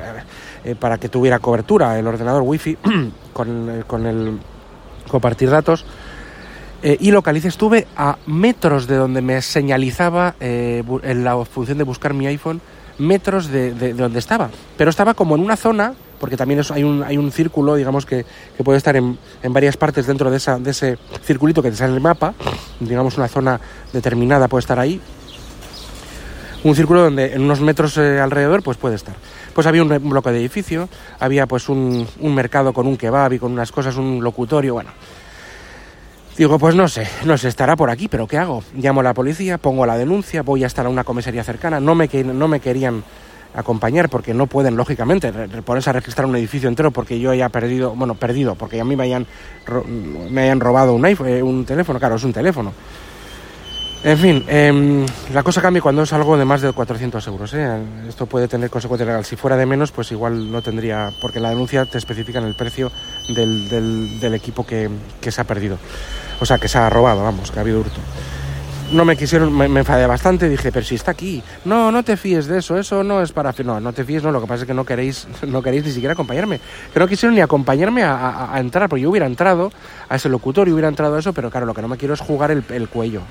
eh, 0.64 0.74
para 0.74 0.98
que 0.98 1.08
tuviera 1.08 1.38
cobertura 1.38 1.98
el 1.98 2.06
ordenador 2.06 2.42
wifi 2.42 2.76
con, 3.32 3.84
con 3.86 4.06
el 4.06 4.38
compartir 5.08 5.50
datos. 5.50 5.84
y 6.82 7.10
localicé, 7.12 7.48
estuve 7.48 7.86
a 7.96 8.16
metros 8.26 8.88
de 8.88 8.96
donde 8.96 9.22
me 9.22 9.40
señalizaba 9.42 10.34
en 10.40 11.22
la 11.22 11.44
función 11.44 11.78
de 11.78 11.84
buscar 11.84 12.14
mi 12.14 12.26
iPhone, 12.26 12.60
metros 12.98 13.48
de, 13.48 13.72
de, 13.72 13.92
donde 13.92 14.18
estaba. 14.18 14.50
Pero 14.76 14.90
estaba 14.90 15.14
como 15.14 15.36
en 15.36 15.42
una 15.42 15.56
zona, 15.56 15.94
porque 16.22 16.36
también 16.36 16.60
hay, 16.70 16.84
un, 16.84 17.02
hay 17.02 17.18
un 17.18 17.32
círculo, 17.32 17.74
digamos, 17.74 18.06
que, 18.06 18.24
que 18.56 18.62
puede 18.62 18.78
estar 18.78 18.94
en, 18.94 19.18
en, 19.42 19.52
varias 19.52 19.76
partes 19.76 20.06
dentro 20.06 20.30
de, 20.30 20.36
esa, 20.36 20.56
de 20.56 20.70
ese 20.70 20.96
circulito 21.24 21.60
que 21.60 21.70
te 21.72 21.76
sale 21.76 21.94
el 21.94 22.00
mapa, 22.00 22.32
digamos, 22.78 23.18
una 23.18 23.26
zona 23.26 23.60
determinada 23.92 24.46
puede 24.46 24.60
estar 24.60 24.78
ahí, 24.78 25.00
un 26.62 26.76
círculo 26.76 27.02
donde 27.02 27.32
en 27.32 27.42
unos 27.42 27.60
metros 27.60 27.98
eh, 27.98 28.20
alrededor 28.20 28.62
pues 28.62 28.76
puede 28.76 28.94
estar. 28.94 29.16
Pues 29.52 29.66
había 29.66 29.82
un, 29.82 29.90
un, 29.90 30.10
bloque 30.10 30.30
de 30.30 30.38
edificio, 30.38 30.88
había 31.18 31.48
pues 31.48 31.68
un, 31.68 32.06
un, 32.20 32.34
mercado 32.36 32.72
con 32.72 32.86
un 32.86 32.96
kebab 32.96 33.32
y 33.32 33.40
con 33.40 33.50
unas 33.50 33.72
cosas, 33.72 33.96
un 33.96 34.22
locutorio, 34.22 34.74
bueno. 34.74 34.90
Digo, 36.38 36.56
pues 36.56 36.76
no 36.76 36.86
sé, 36.86 37.08
no 37.24 37.36
sé, 37.36 37.48
estará 37.48 37.74
por 37.74 37.90
aquí, 37.90 38.06
pero 38.06 38.28
¿qué 38.28 38.38
hago? 38.38 38.62
Llamo 38.76 39.00
a 39.00 39.02
la 39.02 39.12
policía, 39.12 39.58
pongo 39.58 39.86
la 39.86 39.98
denuncia, 39.98 40.42
voy 40.42 40.62
a 40.62 40.68
estar 40.68 40.86
a 40.86 40.88
una 40.88 41.02
comisaría 41.02 41.42
cercana, 41.42 41.80
no 41.80 41.96
me, 41.96 42.08
no 42.22 42.46
me 42.46 42.60
querían 42.60 43.02
acompañar 43.54 44.08
porque 44.08 44.34
no 44.34 44.46
pueden, 44.46 44.76
lógicamente, 44.76 45.32
ponerse 45.64 45.90
a 45.90 45.94
registrar 45.94 46.26
un 46.26 46.36
edificio 46.36 46.68
entero 46.68 46.90
porque 46.90 47.18
yo 47.18 47.30
haya 47.30 47.48
perdido, 47.48 47.94
bueno, 47.94 48.14
perdido, 48.14 48.54
porque 48.54 48.80
a 48.80 48.84
mí 48.84 48.96
me 48.96 49.04
hayan, 49.04 49.26
me 50.30 50.42
hayan 50.42 50.60
robado 50.60 50.94
un, 50.94 51.04
iPhone, 51.04 51.28
eh, 51.28 51.42
un 51.42 51.64
teléfono, 51.64 51.98
claro, 51.98 52.16
es 52.16 52.24
un 52.24 52.32
teléfono 52.32 52.72
en 54.04 54.18
fin, 54.18 54.44
eh, 54.48 55.06
la 55.32 55.44
cosa 55.44 55.62
cambia 55.62 55.80
cuando 55.80 56.02
es 56.02 56.12
algo 56.12 56.36
de 56.36 56.44
más 56.44 56.60
de 56.60 56.72
400 56.72 57.24
euros. 57.28 57.54
¿eh? 57.54 57.78
Esto 58.08 58.26
puede 58.26 58.48
tener 58.48 58.68
consecuencias 58.68 59.06
legales. 59.06 59.28
Si 59.28 59.36
fuera 59.36 59.56
de 59.56 59.64
menos, 59.64 59.92
pues 59.92 60.10
igual 60.10 60.50
no 60.50 60.60
tendría, 60.60 61.10
porque 61.20 61.38
la 61.38 61.50
denuncia 61.50 61.84
te 61.86 61.98
especifica 61.98 62.40
en 62.40 62.46
el 62.46 62.54
precio 62.54 62.90
del, 63.28 63.68
del, 63.68 64.18
del 64.18 64.34
equipo 64.34 64.66
que, 64.66 64.90
que, 65.20 65.30
se 65.30 65.40
ha 65.40 65.44
perdido. 65.44 65.78
O 66.40 66.46
sea, 66.46 66.58
que 66.58 66.66
se 66.66 66.78
ha 66.78 66.90
robado, 66.90 67.22
vamos, 67.22 67.52
que 67.52 67.58
ha 67.60 67.62
habido 67.62 67.78
hurto. 67.78 68.00
No 68.92 69.06
me 69.06 69.16
quisieron, 69.16 69.56
me, 69.56 69.68
me, 69.68 69.80
enfadé 69.80 70.06
bastante, 70.06 70.48
dije, 70.48 70.70
pero 70.70 70.84
si 70.84 70.96
está 70.96 71.12
aquí. 71.12 71.42
No, 71.64 71.90
no 71.90 72.02
te 72.02 72.16
fíes 72.18 72.46
de 72.46 72.58
eso, 72.58 72.76
eso 72.76 73.02
no 73.02 73.22
es 73.22 73.32
para... 73.32 73.54
No, 73.64 73.80
no 73.80 73.92
te 73.92 74.04
fíes, 74.04 74.22
no, 74.22 74.30
lo 74.30 74.40
que 74.40 74.46
pasa 74.46 74.62
es 74.62 74.66
que 74.66 74.74
no 74.74 74.84
queréis, 74.84 75.26
no 75.46 75.62
queréis 75.62 75.84
ni 75.84 75.92
siquiera 75.92 76.12
acompañarme. 76.12 76.60
Que 76.92 77.00
no 77.00 77.08
quisieron 77.08 77.34
ni 77.34 77.40
acompañarme 77.40 78.02
a, 78.04 78.52
entrar, 78.56 78.88
porque 78.88 79.02
yo 79.02 79.10
hubiera 79.10 79.26
entrado 79.26 79.72
a 80.08 80.16
ese 80.16 80.28
locutorio, 80.28 80.74
hubiera 80.74 80.88
entrado 80.88 81.16
a 81.16 81.20
eso, 81.20 81.32
pero 81.32 81.50
claro, 81.50 81.64
lo 81.64 81.74
que 81.74 81.82
no 81.82 81.88
me 81.88 81.96
quiero 81.96 82.12
es 82.12 82.20
jugar 82.20 82.50
el, 82.50 82.64
el 82.70 82.88
cuello 82.88 83.22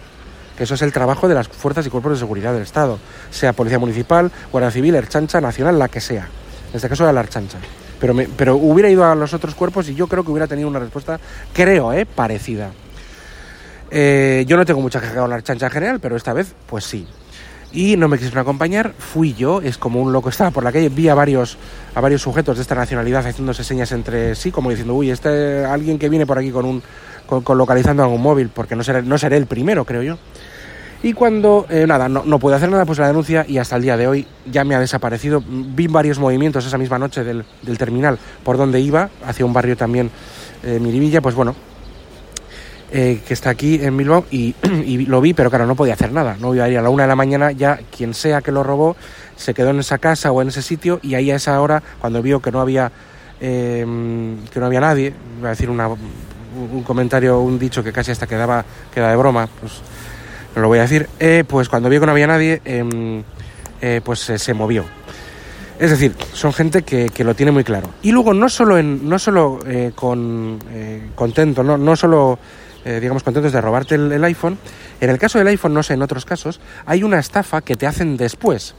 que 0.58 0.66
eso 0.66 0.76
es 0.76 0.82
el 0.82 0.92
trabajo 0.92 1.28
de 1.28 1.34
las 1.34 1.48
fuerzas 1.48 1.88
y 1.88 1.90
cuerpos 1.90 2.12
de 2.12 2.18
seguridad 2.20 2.54
del 2.54 2.64
Estado, 2.64 3.00
sea 3.32 3.54
Policía 3.54 3.80
Municipal, 3.80 4.32
Guardia 4.52 4.70
Civil, 4.70 4.96
Erchancha, 4.96 5.42
Nacional, 5.42 5.80
la 5.80 5.88
que 5.88 6.02
sea. 6.02 6.28
En 6.70 6.76
este 6.76 6.90
caso 6.90 7.04
era 7.04 7.14
la 7.14 7.22
Erchancha. 7.22 7.58
Pero, 8.00 8.14
me, 8.14 8.28
pero 8.28 8.58
hubiera 8.58 8.90
ido 8.90 9.06
a 9.06 9.16
los 9.16 9.34
otros 9.34 9.56
cuerpos 9.56 9.88
y 9.90 9.96
yo 9.96 10.08
creo 10.08 10.24
que 10.24 10.32
hubiera 10.32 10.48
tenido 10.48 10.68
una 10.68 10.80
respuesta, 10.80 11.20
creo, 11.54 11.94
¿eh? 11.94 12.06
parecida. 12.06 12.72
Eh, 13.92 14.46
yo 14.48 14.56
no 14.56 14.66
tengo 14.66 14.80
mucha 14.80 15.02
queja 15.02 15.16
con 15.16 15.30
la 15.30 15.36
Erchancha 15.36 15.66
en 15.66 15.72
general, 15.72 16.00
pero 16.00 16.16
esta 16.16 16.32
vez, 16.34 16.56
pues 16.68 16.86
sí. 16.86 17.06
Y 17.74 17.96
no 17.98 18.08
me 18.08 18.18
quisieron 18.18 18.40
acompañar, 18.40 18.94
fui 18.98 19.34
yo, 19.34 19.62
es 19.62 19.78
como 19.78 20.02
un 20.02 20.12
loco, 20.12 20.30
estaba 20.30 20.52
por 20.52 20.64
la 20.64 20.72
calle, 20.72 20.90
vi 20.90 21.08
a 21.08 21.16
varios, 21.16 21.58
a 21.96 22.02
varios 22.02 22.22
sujetos 22.22 22.58
de 22.58 22.64
esta 22.64 22.76
nacionalidad 22.76 23.26
haciéndose 23.26 23.64
señas 23.64 23.92
entre 23.92 24.36
sí, 24.36 24.52
como 24.52 24.70
diciendo, 24.70 24.94
uy, 24.94 25.10
este 25.10 25.64
alguien 25.66 25.98
que 26.00 26.10
viene 26.10 26.26
por 26.26 26.38
aquí 26.38 26.52
con 26.52 26.66
un 26.66 26.82
con 27.26 27.58
localizando 27.58 28.04
algún 28.04 28.22
móvil, 28.22 28.50
porque 28.50 28.76
no 28.76 28.84
seré, 28.84 29.04
no 29.04 29.18
seré 29.18 29.38
el 29.38 29.46
primero, 29.46 29.86
creo 29.86 30.04
yo. 30.04 30.18
Y 31.04 31.14
cuando, 31.14 31.66
eh, 31.70 31.86
nada, 31.88 32.10
no, 32.10 32.24
no 32.26 32.40
pude 32.40 32.56
hacer 32.56 32.70
nada, 32.70 32.86
pues 32.86 33.00
la 33.00 33.08
denuncia 33.08 33.46
y 33.48 33.58
hasta 33.58 33.78
el 33.78 33.82
día 33.82 33.98
de 33.98 34.08
hoy 34.08 34.28
ya 34.46 34.64
me 34.66 34.76
ha 34.76 34.80
desaparecido. 34.80 35.42
Vi 35.48 35.88
varios 35.88 36.20
movimientos 36.20 36.66
esa 36.66 36.78
misma 36.78 37.00
noche 37.00 37.24
del, 37.24 37.46
del 37.62 37.78
terminal 37.78 38.20
por 38.44 38.58
donde 38.58 38.82
iba, 38.82 39.10
hacia 39.26 39.46
un 39.46 39.54
barrio 39.54 39.78
también, 39.78 40.12
eh, 40.64 40.78
Miribilla, 40.80 41.22
pues 41.22 41.34
bueno, 41.36 41.56
eh, 42.92 43.22
que 43.26 43.34
está 43.34 43.50
aquí 43.50 43.80
en 43.82 43.96
Bilbao 43.98 44.26
y, 44.32 44.56
lo 45.06 45.22
vi, 45.22 45.34
pero 45.34 45.50
claro, 45.50 45.66
no 45.66 45.76
podía 45.76 45.94
hacer 45.94 46.12
nada. 46.12 46.38
No 46.40 46.54
iba 46.54 46.66
a 46.66 46.70
ir 46.70 46.78
a 46.78 46.82
la 46.82 46.90
una 46.90 47.04
de 47.04 47.10
la 47.10 47.16
mañana, 47.16 47.52
ya 47.52 47.80
quien 47.96 48.14
sea 48.14 48.42
que 48.42 48.52
lo 48.52 48.64
robó 48.64 48.96
se 49.36 49.54
quedó 49.54 49.72
en 49.72 49.80
esa 49.80 49.98
casa 49.98 50.32
o 50.32 50.42
en 50.42 50.50
ese 50.50 50.62
sitio 50.62 51.00
y 51.02 51.16
ahí 51.16 51.32
a 51.32 51.36
esa 51.36 51.60
hora, 51.60 51.82
cuando 52.00 52.22
vio 52.22 52.42
que 52.42 52.52
no 52.52 52.62
había, 52.62 52.92
eh, 53.40 53.86
que 54.52 54.60
no 54.60 54.66
había 54.66 54.82
nadie, 54.82 55.14
iba 55.40 55.48
a 55.48 55.52
decir 55.52 55.70
una, 55.70 55.88
un 55.88 56.84
comentario, 56.84 57.40
un 57.40 57.58
dicho 57.58 57.84
que 57.84 57.92
casi 57.92 58.12
hasta 58.12 58.28
quedaba, 58.28 58.64
queda 58.94 59.10
de 59.10 59.16
broma, 59.16 59.48
pues 59.60 59.82
no 60.56 60.62
lo 60.62 60.68
voy 60.68 60.80
a 60.80 60.82
decir, 60.82 61.08
eh, 61.20 61.44
pues 61.48 61.70
cuando 61.70 61.90
vio 61.90 62.00
que 62.00 62.06
no 62.06 62.12
había 62.12 62.28
nadie, 62.28 62.62
eh, 62.66 63.24
eh, 63.82 64.02
pues 64.04 64.20
se 64.20 64.54
movió. 64.54 64.86
Es 65.80 65.90
decir, 65.90 66.14
son 66.34 66.54
gente 66.54 66.84
que, 66.84 67.10
que, 67.10 67.24
lo 67.24 67.34
tiene 67.34 67.52
muy 67.52 67.64
claro. 67.64 67.90
Y 68.04 68.12
luego 68.12 68.36
no 68.36 68.50
solo, 68.50 68.78
en, 68.78 69.10
no 69.10 69.18
solo 69.18 69.60
con 69.96 70.60
contento, 71.16 71.64
no, 71.64 71.76
no 71.76 71.96
solo 71.96 72.38
digamos 72.86 73.24
contentos 73.24 73.52
de 73.52 73.62
robarte 73.62 73.96
el, 73.96 74.24
iPhone, 74.24 74.58
en 75.00 75.10
el 75.10 75.18
caso 75.18 75.38
del 75.38 75.48
iPhone, 75.48 75.74
no 75.74 75.84
sé, 75.84 75.94
en 75.94 76.02
otros 76.02 76.26
casos, 76.26 76.60
hay 76.86 77.04
una 77.04 77.20
estafa 77.20 77.62
que 77.62 77.76
te 77.76 77.88
hacen 77.88 78.18
después. 78.18 78.76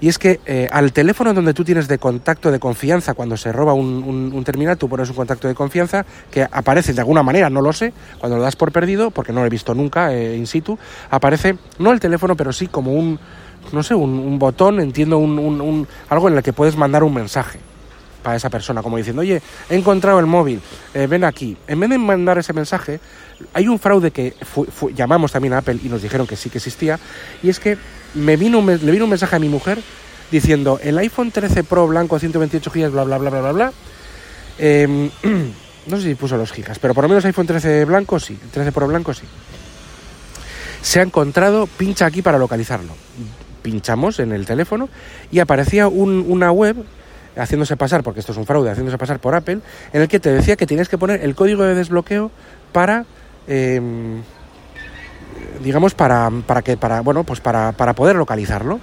Y 0.00 0.08
es 0.08 0.18
que 0.18 0.40
eh, 0.46 0.68
al 0.70 0.92
teléfono 0.92 1.32
donde 1.32 1.54
tú 1.54 1.64
tienes 1.64 1.88
de 1.88 1.98
contacto 1.98 2.50
de 2.50 2.58
confianza 2.58 3.14
cuando 3.14 3.36
se 3.36 3.52
roba 3.52 3.72
un, 3.72 4.02
un, 4.04 4.32
un, 4.34 4.44
terminal, 4.44 4.76
tú 4.76 4.88
pones 4.88 5.08
un 5.08 5.16
contacto 5.16 5.48
de 5.48 5.54
confianza 5.54 6.04
que 6.30 6.46
aparece 6.50 6.92
de 6.92 7.00
alguna 7.00 7.22
manera, 7.22 7.48
no 7.48 7.60
lo 7.60 7.72
sé, 7.72 7.92
cuando 8.18 8.36
lo 8.36 8.42
das 8.42 8.56
por 8.56 8.72
perdido, 8.72 9.10
porque 9.10 9.32
no 9.32 9.40
lo 9.40 9.46
he 9.46 9.50
visto 9.50 9.74
nunca 9.74 10.12
eh, 10.12 10.36
in 10.36 10.46
situ, 10.46 10.78
aparece 11.10 11.56
no 11.78 11.92
el 11.92 12.00
teléfono, 12.00 12.36
pero 12.36 12.52
sí 12.52 12.66
como 12.66 12.92
un, 12.92 13.18
no 13.72 13.82
sé, 13.82 13.94
un, 13.94 14.18
un 14.18 14.38
botón, 14.38 14.80
entiendo, 14.80 15.18
un, 15.18 15.88
algo 16.08 16.28
en 16.28 16.36
el 16.36 16.42
que 16.42 16.52
puedes 16.52 16.76
mandar 16.76 17.02
un 17.02 17.14
mensaje 17.14 17.60
para 18.24 18.36
esa 18.36 18.50
persona, 18.50 18.82
como 18.82 18.96
diciendo, 18.96 19.20
oye, 19.20 19.40
he 19.68 19.76
encontrado 19.76 20.18
el 20.18 20.26
móvil, 20.26 20.60
eh, 20.94 21.06
ven 21.06 21.22
aquí. 21.22 21.56
En 21.68 21.78
vez 21.78 21.90
de 21.90 21.98
mandar 21.98 22.38
ese 22.38 22.52
mensaje, 22.52 22.98
hay 23.52 23.68
un 23.68 23.78
fraude 23.78 24.10
que 24.10 24.34
fu, 24.42 24.66
llamamos 24.90 25.30
también 25.30 25.52
a 25.52 25.58
Apple 25.58 25.78
y 25.84 25.88
nos 25.88 26.02
dijeron 26.02 26.26
que 26.26 26.34
sí 26.34 26.50
que 26.50 26.58
existía, 26.58 26.98
y 27.42 27.50
es 27.50 27.60
que 27.60 27.76
me 28.14 28.36
vino 28.36 28.58
un, 28.58 28.66
le 28.66 28.90
vino 28.90 29.04
un 29.04 29.10
mensaje 29.10 29.36
a 29.36 29.38
mi 29.38 29.48
mujer 29.48 29.78
diciendo, 30.30 30.80
el 30.82 30.98
iPhone 30.98 31.30
13 31.30 31.62
Pro 31.64 31.86
blanco 31.86 32.18
128 32.18 32.70
GB, 32.70 32.90
bla, 32.90 33.04
bla, 33.04 33.18
bla, 33.18 33.30
bla, 33.30 33.40
bla, 33.40 33.52
bla. 33.52 33.72
Eh, 34.58 35.10
no 35.86 35.96
sé 35.96 36.02
si 36.02 36.14
puso 36.14 36.36
los 36.36 36.50
gigas, 36.50 36.78
pero 36.78 36.94
por 36.94 37.04
lo 37.04 37.08
menos 37.08 37.24
iPhone 37.26 37.46
13 37.46 37.84
blanco 37.84 38.18
sí, 38.18 38.38
el 38.42 38.50
13 38.50 38.72
Pro 38.72 38.88
blanco 38.88 39.12
sí. 39.12 39.24
Se 40.80 41.00
ha 41.00 41.02
encontrado, 41.02 41.66
pincha 41.66 42.06
aquí 42.06 42.22
para 42.22 42.38
localizarlo. 42.38 42.94
Pinchamos 43.62 44.18
en 44.20 44.32
el 44.32 44.44
teléfono 44.44 44.88
y 45.30 45.38
aparecía 45.38 45.88
un, 45.88 46.24
una 46.28 46.52
web 46.52 46.84
haciéndose 47.36 47.76
pasar, 47.76 48.02
porque 48.02 48.20
esto 48.20 48.32
es 48.32 48.38
un 48.38 48.46
fraude, 48.46 48.70
haciéndose 48.70 48.98
pasar 48.98 49.18
por 49.18 49.34
Apple, 49.34 49.60
en 49.92 50.02
el 50.02 50.08
que 50.08 50.20
te 50.20 50.32
decía 50.32 50.56
que 50.56 50.66
tienes 50.66 50.88
que 50.88 50.98
poner 50.98 51.22
el 51.22 51.34
código 51.34 51.64
de 51.64 51.74
desbloqueo 51.74 52.30
para, 52.72 53.04
eh, 53.46 53.80
digamos, 55.62 55.94
para, 55.94 56.30
para 56.46 56.62
que, 56.62 56.76
para, 56.76 57.00
bueno, 57.00 57.24
pues 57.24 57.40
para, 57.40 57.72
para 57.72 57.94
poder 57.94 58.16
localizarlo. 58.16 58.80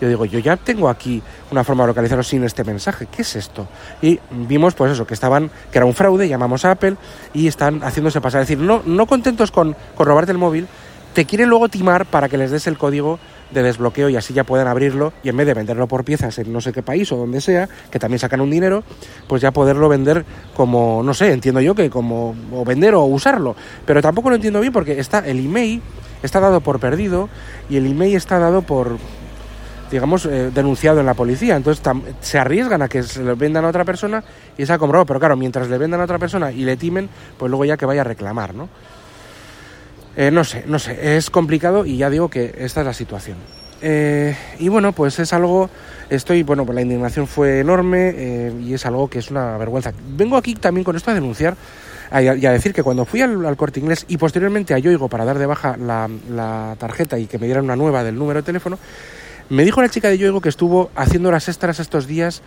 Yo 0.00 0.08
digo, 0.08 0.24
yo 0.24 0.40
ya 0.40 0.56
tengo 0.56 0.88
aquí 0.88 1.22
una 1.50 1.62
forma 1.62 1.84
de 1.84 1.88
localizarlo 1.88 2.24
sin 2.24 2.42
este 2.44 2.64
mensaje, 2.64 3.06
¿qué 3.06 3.22
es 3.22 3.36
esto? 3.36 3.68
Y 4.02 4.18
vimos, 4.30 4.74
pues 4.74 4.92
eso, 4.92 5.06
que 5.06 5.14
estaban, 5.14 5.50
que 5.70 5.78
era 5.78 5.86
un 5.86 5.94
fraude, 5.94 6.28
llamamos 6.28 6.64
a 6.64 6.72
Apple 6.72 6.96
y 7.32 7.46
están 7.46 7.80
haciéndose 7.80 8.20
pasar, 8.20 8.42
es 8.42 8.48
decir, 8.48 8.62
no, 8.62 8.82
no 8.84 9.06
contentos 9.06 9.50
con, 9.52 9.76
con 9.94 10.06
robarte 10.06 10.32
el 10.32 10.38
móvil, 10.38 10.66
te 11.14 11.24
quieren 11.24 11.48
luego 11.48 11.68
timar 11.68 12.06
para 12.06 12.28
que 12.28 12.36
les 12.36 12.50
des 12.50 12.66
el 12.66 12.76
código 12.76 13.20
de 13.50 13.62
desbloqueo 13.62 14.08
y 14.08 14.16
así 14.16 14.34
ya 14.34 14.44
puedan 14.44 14.66
abrirlo 14.66 15.12
y 15.22 15.28
en 15.28 15.36
vez 15.36 15.46
de 15.46 15.54
venderlo 15.54 15.86
por 15.86 16.04
piezas 16.04 16.38
en 16.38 16.52
no 16.52 16.60
sé 16.60 16.72
qué 16.72 16.82
país 16.82 17.10
o 17.12 17.16
donde 17.16 17.40
sea, 17.40 17.68
que 17.90 17.98
también 17.98 18.18
sacan 18.18 18.40
un 18.40 18.50
dinero, 18.50 18.84
pues 19.28 19.42
ya 19.42 19.52
poderlo 19.52 19.88
vender 19.88 20.24
como, 20.54 21.02
no 21.02 21.14
sé, 21.14 21.32
entiendo 21.32 21.60
yo 21.60 21.74
que 21.74 21.90
como 21.90 22.34
o 22.52 22.64
vender 22.64 22.94
o 22.94 23.04
usarlo, 23.04 23.54
pero 23.86 24.02
tampoco 24.02 24.30
lo 24.30 24.36
entiendo 24.36 24.60
bien 24.60 24.72
porque 24.72 24.98
está 24.98 25.20
el 25.20 25.44
email 25.44 25.82
está 26.22 26.40
dado 26.40 26.60
por 26.60 26.80
perdido 26.80 27.28
y 27.68 27.76
el 27.76 27.86
email 27.86 28.16
está 28.16 28.38
dado 28.38 28.62
por 28.62 28.96
digamos, 29.90 30.26
eh, 30.26 30.50
denunciado 30.52 30.98
en 31.00 31.06
la 31.06 31.14
policía. 31.14 31.54
Entonces 31.56 31.82
se 32.20 32.38
arriesgan 32.38 32.82
a 32.82 32.88
que 32.88 33.02
se 33.02 33.22
lo 33.22 33.36
vendan 33.36 33.64
a 33.64 33.68
otra 33.68 33.84
persona 33.84 34.24
y 34.58 34.66
se 34.66 34.72
ha 34.72 34.78
comprado. 34.78 35.06
Pero 35.06 35.20
claro, 35.20 35.36
mientras 35.36 35.68
le 35.68 35.78
vendan 35.78 36.00
a 36.00 36.04
otra 36.04 36.18
persona 36.18 36.50
y 36.50 36.64
le 36.64 36.76
timen, 36.76 37.08
pues 37.38 37.48
luego 37.48 37.64
ya 37.64 37.76
que 37.76 37.86
vaya 37.86 38.00
a 38.00 38.04
reclamar, 38.04 38.54
¿no? 38.54 38.68
Eh, 40.16 40.30
no 40.30 40.44
sé, 40.44 40.64
no 40.66 40.78
sé, 40.78 41.16
es 41.16 41.30
complicado 41.30 41.84
y 41.86 41.96
ya 41.96 42.08
digo 42.10 42.28
que 42.28 42.54
esta 42.58 42.80
es 42.80 42.86
la 42.86 42.94
situación. 42.94 43.36
Eh, 43.82 44.36
y 44.58 44.68
bueno, 44.68 44.92
pues 44.92 45.18
es 45.18 45.32
algo, 45.32 45.68
estoy, 46.08 46.42
bueno, 46.42 46.64
pues 46.64 46.74
la 46.74 46.82
indignación 46.82 47.26
fue 47.26 47.60
enorme 47.60 48.14
eh, 48.16 48.52
y 48.62 48.74
es 48.74 48.86
algo 48.86 49.08
que 49.08 49.18
es 49.18 49.30
una 49.30 49.58
vergüenza. 49.58 49.92
Vengo 50.16 50.36
aquí 50.36 50.54
también 50.54 50.84
con 50.84 50.96
esto 50.96 51.10
a 51.10 51.14
denunciar 51.14 51.56
a, 52.10 52.22
y 52.22 52.46
a 52.46 52.52
decir 52.52 52.72
que 52.72 52.82
cuando 52.82 53.04
fui 53.04 53.20
al, 53.20 53.56
corte 53.56 53.80
inglés 53.80 54.06
y 54.08 54.16
posteriormente 54.16 54.72
a 54.72 54.78
Yoigo 54.78 55.08
para 55.08 55.24
dar 55.24 55.38
de 55.38 55.46
baja 55.46 55.76
la, 55.76 56.08
la, 56.30 56.76
tarjeta 56.78 57.18
y 57.18 57.26
que 57.26 57.38
me 57.38 57.46
dieran 57.46 57.64
una 57.64 57.76
nueva 57.76 58.04
del 58.04 58.14
número 58.14 58.40
de 58.40 58.46
teléfono, 58.46 58.78
me 59.50 59.64
dijo 59.64 59.82
la 59.82 59.88
chica 59.88 60.08
de 60.08 60.16
Yoigo 60.16 60.40
que 60.40 60.48
estuvo 60.48 60.90
haciendo 60.94 61.30
las 61.30 61.48
extras 61.48 61.80
estos 61.80 62.06
días 62.06 62.40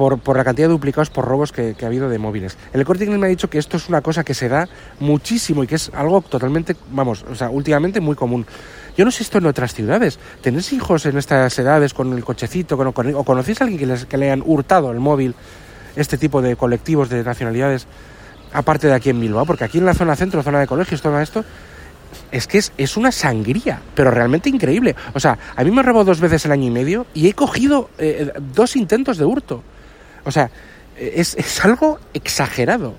por, 0.00 0.18
por, 0.18 0.38
la 0.38 0.44
cantidad 0.44 0.66
de 0.66 0.72
duplicados 0.72 1.10
por 1.10 1.26
robos 1.26 1.52
que, 1.52 1.76
ha 1.78 1.86
habido 1.86 2.08
de 2.08 2.16
móviles. 2.16 2.56
El 2.72 2.86
corte 2.86 3.04
me 3.04 3.26
ha 3.26 3.28
dicho 3.28 3.50
que 3.50 3.58
esto 3.58 3.76
es 3.76 3.86
una 3.90 4.00
cosa 4.00 4.24
que 4.24 4.32
se 4.32 4.48
da 4.48 4.66
muchísimo 4.98 5.62
y 5.62 5.66
que 5.66 5.74
es 5.74 5.90
algo 5.94 6.22
totalmente, 6.22 6.74
vamos, 6.90 7.22
o 7.30 7.34
sea, 7.34 7.50
últimamente 7.50 8.00
muy 8.00 8.16
común. 8.16 8.46
Yo 8.96 9.04
no 9.04 9.10
sé 9.10 9.24
esto 9.24 9.36
en 9.36 9.44
otras 9.44 9.74
ciudades. 9.74 10.18
¿Tenéis 10.40 10.72
hijos 10.72 11.04
en 11.04 11.18
estas 11.18 11.58
edades 11.58 11.92
con 11.92 12.14
el 12.14 12.24
cochecito 12.24 12.78
con, 12.78 13.14
o 13.14 13.24
conocéis 13.24 13.60
a 13.60 13.64
alguien 13.64 13.78
que, 13.78 13.84
les, 13.84 14.06
que 14.06 14.16
le 14.16 14.30
hayan 14.30 14.42
hurtado 14.42 14.90
el 14.90 15.00
móvil, 15.00 15.34
este 15.96 16.16
tipo 16.16 16.40
de 16.40 16.56
colectivos 16.56 17.10
de 17.10 17.22
nacionalidades, 17.22 17.86
aparte 18.54 18.86
de 18.86 18.94
aquí 18.94 19.10
en 19.10 19.20
Bilbao? 19.20 19.44
Porque 19.44 19.64
aquí 19.64 19.76
en 19.76 19.84
la 19.84 19.92
zona 19.92 20.16
centro, 20.16 20.42
zona 20.42 20.60
de 20.60 20.66
colegios, 20.66 21.02
todo 21.02 21.20
esto, 21.20 21.44
es 22.32 22.46
que 22.46 22.56
es, 22.56 22.72
es, 22.78 22.96
una 22.96 23.12
sangría, 23.12 23.82
pero 23.94 24.10
realmente 24.10 24.48
increíble. 24.48 24.96
O 25.12 25.20
sea, 25.20 25.36
a 25.54 25.62
mí 25.62 25.70
me 25.70 25.82
robado 25.82 26.06
dos 26.06 26.20
veces 26.20 26.46
el 26.46 26.52
año 26.52 26.68
y 26.68 26.70
medio 26.70 27.04
y 27.12 27.28
he 27.28 27.34
cogido 27.34 27.90
eh, 27.98 28.32
dos 28.54 28.76
intentos 28.76 29.18
de 29.18 29.26
hurto. 29.26 29.62
O 30.24 30.30
sea, 30.30 30.50
es, 30.96 31.34
es, 31.34 31.64
algo 31.64 31.98
exagerado. 32.14 32.94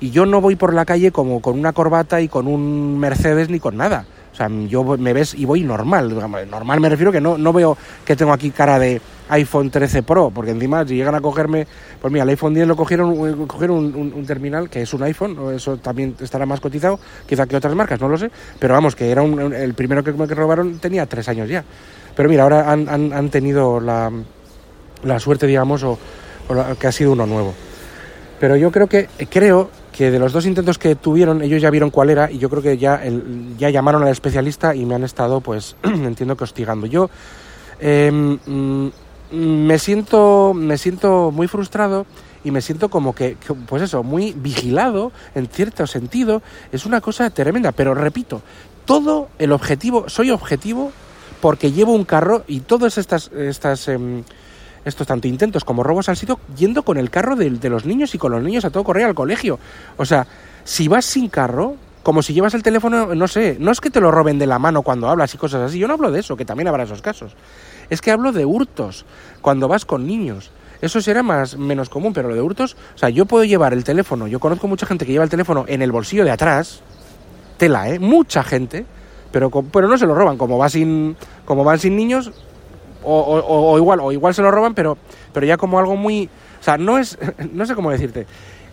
Y 0.00 0.10
yo 0.10 0.26
no 0.26 0.40
voy 0.40 0.56
por 0.56 0.74
la 0.74 0.84
calle 0.84 1.10
como 1.10 1.40
con 1.40 1.58
una 1.58 1.72
corbata 1.72 2.20
y 2.20 2.28
con 2.28 2.46
un 2.46 2.98
Mercedes 2.98 3.48
ni 3.48 3.60
con 3.60 3.76
nada. 3.76 4.06
O 4.32 4.36
sea, 4.36 4.48
yo 4.48 4.84
me 4.84 5.14
ves 5.14 5.32
y 5.34 5.46
voy 5.46 5.62
normal. 5.62 6.14
Normal 6.50 6.80
me 6.80 6.90
refiero 6.90 7.10
que 7.10 7.22
no, 7.22 7.38
no 7.38 7.52
veo 7.54 7.76
que 8.04 8.16
tengo 8.16 8.32
aquí 8.34 8.50
cara 8.50 8.78
de 8.78 9.00
iPhone 9.30 9.70
13 9.70 10.02
Pro, 10.02 10.30
porque 10.30 10.50
encima 10.50 10.86
si 10.86 10.94
llegan 10.94 11.14
a 11.14 11.20
cogerme, 11.20 11.66
pues 12.00 12.12
mira, 12.12 12.24
el 12.24 12.28
iPhone 12.30 12.54
10 12.54 12.68
lo 12.68 12.76
cogieron, 12.76 13.12
eh, 13.14 13.46
cogieron 13.46 13.94
un, 13.94 14.26
terminal 14.26 14.68
que 14.68 14.82
es 14.82 14.92
un 14.92 15.02
iPhone, 15.02 15.54
eso 15.54 15.78
también 15.78 16.14
estará 16.20 16.46
más 16.46 16.60
cotizado, 16.60 17.00
quizá 17.26 17.46
que 17.46 17.56
otras 17.56 17.74
marcas, 17.74 18.00
no 18.00 18.08
lo 18.08 18.18
sé, 18.18 18.30
pero 18.58 18.74
vamos, 18.74 18.94
que 18.94 19.10
era 19.10 19.24
el 19.24 19.74
primero 19.74 20.04
que 20.04 20.12
me 20.12 20.26
robaron 20.26 20.78
tenía 20.78 21.06
tres 21.06 21.28
años 21.28 21.48
ya. 21.48 21.64
Pero 22.14 22.28
mira, 22.28 22.44
ahora 22.44 22.70
han, 22.70 22.88
han, 22.88 23.28
tenido 23.30 23.78
la, 23.80 24.10
la, 25.02 25.18
suerte, 25.18 25.46
digamos, 25.46 25.82
o 25.82 25.98
que 26.78 26.86
ha 26.86 26.92
sido 26.92 27.12
uno 27.12 27.26
nuevo. 27.26 27.54
Pero 28.38 28.56
yo 28.56 28.70
creo 28.70 28.86
que, 28.86 29.08
creo 29.30 29.70
que 29.92 30.10
de 30.10 30.18
los 30.18 30.32
dos 30.32 30.44
intentos 30.44 30.78
que 30.78 30.94
tuvieron, 30.94 31.42
ellos 31.42 31.62
ya 31.62 31.70
vieron 31.70 31.90
cuál 31.90 32.10
era 32.10 32.30
y 32.30 32.38
yo 32.38 32.50
creo 32.50 32.62
que 32.62 32.76
ya, 32.76 33.02
ya 33.56 33.70
llamaron 33.70 34.02
al 34.02 34.10
especialista 34.10 34.74
y 34.74 34.84
me 34.84 34.94
han 34.94 35.04
estado, 35.04 35.40
pues, 35.40 35.76
entiendo 35.82 36.36
que 36.36 36.44
hostigando. 36.44 36.86
Yo 36.86 37.08
em, 37.80 38.38
mm, 38.44 38.90
me, 39.32 39.78
siento, 39.78 40.52
me 40.54 40.76
siento 40.76 41.30
muy 41.30 41.48
frustrado 41.48 42.04
y 42.44 42.50
me 42.50 42.60
siento 42.60 42.90
como 42.90 43.14
que, 43.14 43.36
pues 43.66 43.82
eso, 43.82 44.02
muy 44.02 44.32
vigilado 44.36 45.12
en 45.34 45.46
cierto 45.46 45.86
sentido. 45.86 46.42
Es 46.72 46.84
una 46.84 47.00
cosa 47.00 47.30
tremenda, 47.30 47.72
pero 47.72 47.94
repito, 47.94 48.42
todo 48.84 49.30
el 49.38 49.50
objetivo, 49.52 50.08
soy 50.08 50.30
objetivo 50.30 50.92
porque 51.40 51.72
llevo 51.72 51.92
un 51.92 52.04
carro 52.04 52.44
y 52.46 52.60
todas 52.60 52.98
estas... 52.98 53.30
estas 53.32 53.88
em, 53.88 54.24
estos 54.86 55.06
tanto 55.06 55.26
intentos 55.26 55.64
como 55.64 55.82
robos 55.82 56.08
han 56.08 56.16
sido 56.16 56.38
yendo 56.56 56.84
con 56.84 56.96
el 56.96 57.10
carro 57.10 57.34
de, 57.34 57.50
los 57.68 57.84
niños 57.84 58.14
y 58.14 58.18
con 58.18 58.30
los 58.30 58.42
niños 58.42 58.64
a 58.64 58.70
todo 58.70 58.84
correr 58.84 59.04
al 59.04 59.14
colegio. 59.14 59.58
O 59.96 60.04
sea, 60.04 60.26
si 60.62 60.86
vas 60.86 61.04
sin 61.04 61.28
carro, 61.28 61.74
como 62.04 62.22
si 62.22 62.32
llevas 62.32 62.54
el 62.54 62.62
teléfono, 62.62 63.12
no 63.14 63.26
sé, 63.26 63.56
no 63.58 63.72
es 63.72 63.80
que 63.80 63.90
te 63.90 64.00
lo 64.00 64.12
roben 64.12 64.38
de 64.38 64.46
la 64.46 64.60
mano 64.60 64.82
cuando 64.82 65.08
hablas 65.08 65.34
y 65.34 65.38
cosas 65.38 65.62
así, 65.62 65.80
yo 65.80 65.88
no 65.88 65.94
hablo 65.94 66.12
de 66.12 66.20
eso, 66.20 66.36
que 66.36 66.44
también 66.44 66.68
habrá 66.68 66.84
esos 66.84 67.02
casos. 67.02 67.32
Es 67.90 68.00
que 68.00 68.12
hablo 68.12 68.30
de 68.30 68.46
hurtos, 68.46 69.04
cuando 69.42 69.66
vas 69.66 69.84
con 69.84 70.06
niños. 70.06 70.52
Eso 70.80 71.00
será 71.00 71.24
más 71.24 71.56
menos 71.56 71.88
común, 71.88 72.12
pero 72.12 72.28
lo 72.28 72.36
de 72.36 72.42
hurtos, 72.42 72.76
o 72.94 72.98
sea, 72.98 73.08
yo 73.08 73.26
puedo 73.26 73.42
llevar 73.42 73.72
el 73.72 73.82
teléfono, 73.82 74.28
yo 74.28 74.38
conozco 74.38 74.68
mucha 74.68 74.86
gente 74.86 75.04
que 75.04 75.10
lleva 75.10 75.24
el 75.24 75.30
teléfono 75.30 75.64
en 75.66 75.82
el 75.82 75.90
bolsillo 75.90 76.24
de 76.24 76.30
atrás, 76.30 76.80
tela, 77.56 77.88
¿eh? 77.88 77.98
Mucha 77.98 78.44
gente, 78.44 78.86
pero, 79.32 79.50
pero 79.50 79.88
no 79.88 79.98
se 79.98 80.06
lo 80.06 80.14
roban, 80.14 80.36
como 80.36 80.58
va 80.58 80.68
sin 80.68 81.16
como 81.44 81.64
van 81.64 81.78
sin 81.78 81.96
niños, 81.96 82.30
o, 83.06 83.78
igual, 83.78 84.00
o 84.00 84.12
igual 84.12 84.34
se 84.34 84.42
lo 84.42 84.50
roban, 84.50 84.74
pero, 84.74 84.98
pero 85.32 85.46
ya 85.46 85.56
como 85.56 85.78
algo 85.78 85.96
muy... 85.96 86.28
O 86.60 86.62
sea, 86.62 86.76
no 86.76 86.98
es, 86.98 87.18
no 87.52 87.64
sé 87.66 87.74
cómo 87.74 87.90
decirte, 87.90 88.26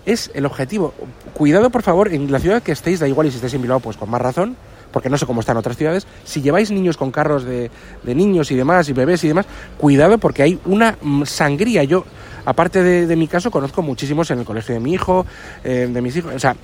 es 0.05 0.31
el 0.33 0.45
objetivo. 0.45 0.93
Cuidado, 1.33 1.69
por 1.69 1.83
favor, 1.83 2.13
en 2.13 2.31
la 2.31 2.39
ciudad 2.39 2.61
que 2.61 2.71
estéis, 2.71 2.99
da 2.99 3.07
igual 3.07 3.27
y 3.27 3.31
si 3.31 3.37
estáis 3.37 3.53
en 3.53 3.61
Bilbao, 3.61 3.79
pues 3.79 3.97
con 3.97 4.09
más 4.09 4.21
razón, 4.21 4.55
porque 4.91 5.09
no 5.09 5.17
sé 5.17 5.25
cómo 5.25 5.41
están 5.41 5.57
otras 5.57 5.77
ciudades, 5.77 6.05
si 6.23 6.41
lleváis 6.41 6.71
niños 6.71 6.97
con 6.97 7.11
carros 7.11 7.43
de, 7.43 7.71
de 8.03 8.15
niños 8.15 8.51
y 8.51 8.55
demás, 8.55 8.87
y 8.89 8.93
bebés 8.93 9.23
y 9.23 9.27
demás, 9.27 9.45
cuidado 9.77 10.17
porque 10.17 10.43
hay 10.43 10.59
una 10.65 10.97
sangría. 11.25 11.83
Yo, 11.83 12.05
aparte 12.45 12.83
de, 12.83 13.15
mi 13.15 13.27
caso, 13.27 13.51
conozco 13.51 13.81
muchísimos 13.81 14.29
en 14.31 14.39
el 14.39 14.45
colegio 14.45 14.75
de 14.75 14.79
mi 14.79 14.93
hijo, 14.93 15.25
eh, 15.63 15.89
de 15.91 16.01
mis 16.01 16.15
hijos, 16.15 16.33
o 16.35 16.39
sea, 16.39 16.55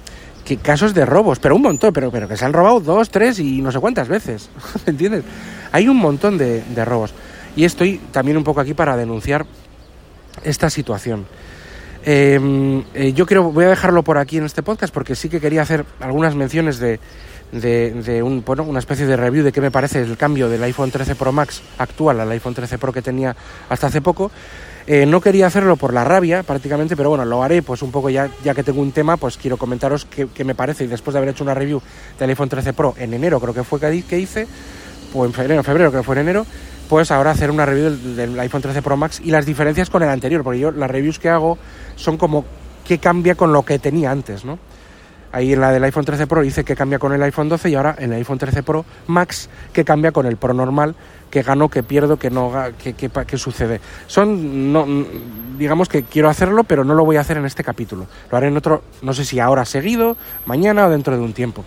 que 0.45 0.57
casos 0.57 0.93
de 0.93 1.05
robos, 1.05 1.39
pero 1.39 1.55
un 1.55 1.61
montón, 1.61 1.91
pero, 1.93 2.11
pero 2.11 2.27
que 2.27 2.37
se 2.37 2.45
han 2.45 2.53
robado 2.53 2.79
dos, 2.79 3.09
tres 3.09 3.39
y 3.39 3.61
no 3.61 3.71
sé 3.71 3.79
cuántas 3.79 4.07
veces, 4.07 4.49
¿entiendes? 4.85 5.23
Hay 5.71 5.87
un 5.87 5.97
montón 5.97 6.37
de 6.37 6.85
robos. 6.85 7.13
Y 7.55 7.65
estoy 7.65 7.99
también 8.11 8.37
un 8.37 8.43
poco 8.43 8.61
aquí 8.61 8.73
para 8.73 8.95
denunciar 8.97 9.45
esta 10.43 10.69
situación. 10.69 11.25
Em, 12.05 12.83
eh, 12.93 13.11
yo 13.13 13.25
creo, 13.25 13.51
voy 13.51 13.65
a 13.65 13.69
dejarlo 13.69 14.03
por 14.03 14.17
aquí 14.17 14.37
en 14.37 14.45
este 14.45 14.63
podcast 14.63 14.93
porque 14.93 15.15
sí 15.15 15.27
que 15.27 15.41
quería 15.41 15.61
hacer 15.61 15.85
algunas 15.99 16.33
menciones 16.33 16.79
de, 16.79 16.99
de, 17.51 18.21
un, 18.23 18.43
bueno, 18.45 18.63
una 18.63 18.79
especie 18.79 19.05
de 19.05 19.17
review 19.17 19.43
de 19.43 19.51
qué 19.51 19.61
me 19.61 19.71
parece 19.71 20.01
el 20.01 20.17
cambio 20.17 20.49
del 20.49 20.63
iPhone 20.63 20.91
13 20.91 21.15
Pro 21.15 21.31
Max 21.31 21.61
actual 21.77 22.19
al 22.19 22.31
iPhone 22.31 22.53
13 22.53 22.77
Pro 22.77 22.93
que 22.93 23.01
tenía 23.01 23.35
hasta 23.69 23.87
hace 23.87 24.01
poco. 24.01 24.31
Eh, 24.87 25.05
no 25.05 25.21
quería 25.21 25.47
hacerlo 25.47 25.75
por 25.75 25.93
la 25.93 26.03
rabia 26.03 26.41
prácticamente, 26.41 26.95
pero 26.95 27.09
bueno, 27.09 27.25
lo 27.25 27.43
haré 27.43 27.61
pues 27.61 27.81
un 27.81 27.91
poco 27.91 28.09
ya, 28.09 28.29
ya 28.43 28.55
que 28.55 28.63
tengo 28.63 28.81
un 28.81 28.91
tema, 28.91 29.17
pues 29.17 29.37
quiero 29.37 29.57
comentaros 29.57 30.05
qué, 30.05 30.27
qué 30.33 30.43
me 30.43 30.55
parece 30.55 30.85
y 30.85 30.87
después 30.87 31.13
de 31.13 31.19
haber 31.19 31.29
hecho 31.29 31.43
una 31.43 31.53
review 31.53 31.81
del 32.17 32.29
iPhone 32.29 32.49
13 32.49 32.73
Pro 32.73 32.95
en 32.97 33.13
enero 33.13 33.39
creo 33.39 33.53
que 33.53 33.63
fue 33.63 33.79
que 33.79 34.17
hice, 34.17 34.47
o 35.13 35.25
en 35.25 35.33
febrero, 35.33 35.59
en 35.59 35.63
febrero 35.63 35.91
creo 35.91 36.01
que 36.01 36.05
fue 36.05 36.15
en 36.15 36.21
enero, 36.21 36.45
pues 36.89 37.11
ahora 37.11 37.31
hacer 37.31 37.51
una 37.51 37.67
review 37.67 37.91
del, 38.15 38.37
iPhone 38.39 38.63
13 38.63 38.81
Pro 38.81 38.97
Max 38.97 39.21
y 39.23 39.29
las 39.29 39.45
diferencias 39.45 39.91
con 39.91 40.01
el 40.01 40.09
anterior, 40.09 40.43
porque 40.43 40.59
yo 40.59 40.71
las 40.71 40.89
reviews 40.89 41.19
que 41.19 41.29
hago 41.29 41.59
son 41.95 42.17
como 42.17 42.43
qué 42.83 42.97
cambia 42.97 43.35
con 43.35 43.53
lo 43.53 43.63
que 43.63 43.77
tenía 43.77 44.09
antes, 44.09 44.43
¿no? 44.43 44.57
Ahí 45.31 45.53
en 45.53 45.61
la 45.61 45.71
del 45.71 45.83
iPhone 45.83 46.05
13 46.05 46.25
Pro 46.25 46.41
dice 46.41 46.63
que 46.63 46.75
cambia 46.75 46.97
con 46.97 47.13
el 47.13 47.21
iPhone 47.21 47.47
12 47.47 47.69
y 47.69 47.75
ahora 47.75 47.95
en 47.99 48.11
el 48.11 48.17
iPhone 48.17 48.39
13 48.39 48.63
Pro 48.63 48.83
Max 49.05 49.47
que 49.71 49.85
cambia 49.85 50.11
con 50.11 50.25
el 50.25 50.37
Pro 50.37 50.55
normal, 50.55 50.95
que 51.29 51.43
gano, 51.43 51.69
que 51.69 51.83
pierdo, 51.83 52.17
que 52.17 52.31
no 52.31 52.51
que, 52.83 52.93
que, 52.95 53.37
sucede. 53.37 53.79
Son 54.07 54.73
no 54.73 54.87
digamos 55.59 55.87
que 55.87 56.01
quiero 56.01 56.29
hacerlo, 56.29 56.63
pero 56.63 56.83
no 56.83 56.95
lo 56.95 57.05
voy 57.05 57.17
a 57.17 57.21
hacer 57.21 57.37
en 57.37 57.45
este 57.45 57.63
capítulo. 57.63 58.07
Lo 58.31 58.37
haré 58.39 58.47
en 58.47 58.57
otro, 58.57 58.81
no 59.03 59.13
sé 59.13 59.23
si 59.23 59.39
ahora 59.39 59.65
seguido, 59.65 60.17
mañana 60.47 60.87
o 60.87 60.89
dentro 60.89 61.15
de 61.15 61.21
un 61.21 61.33
tiempo. 61.33 61.63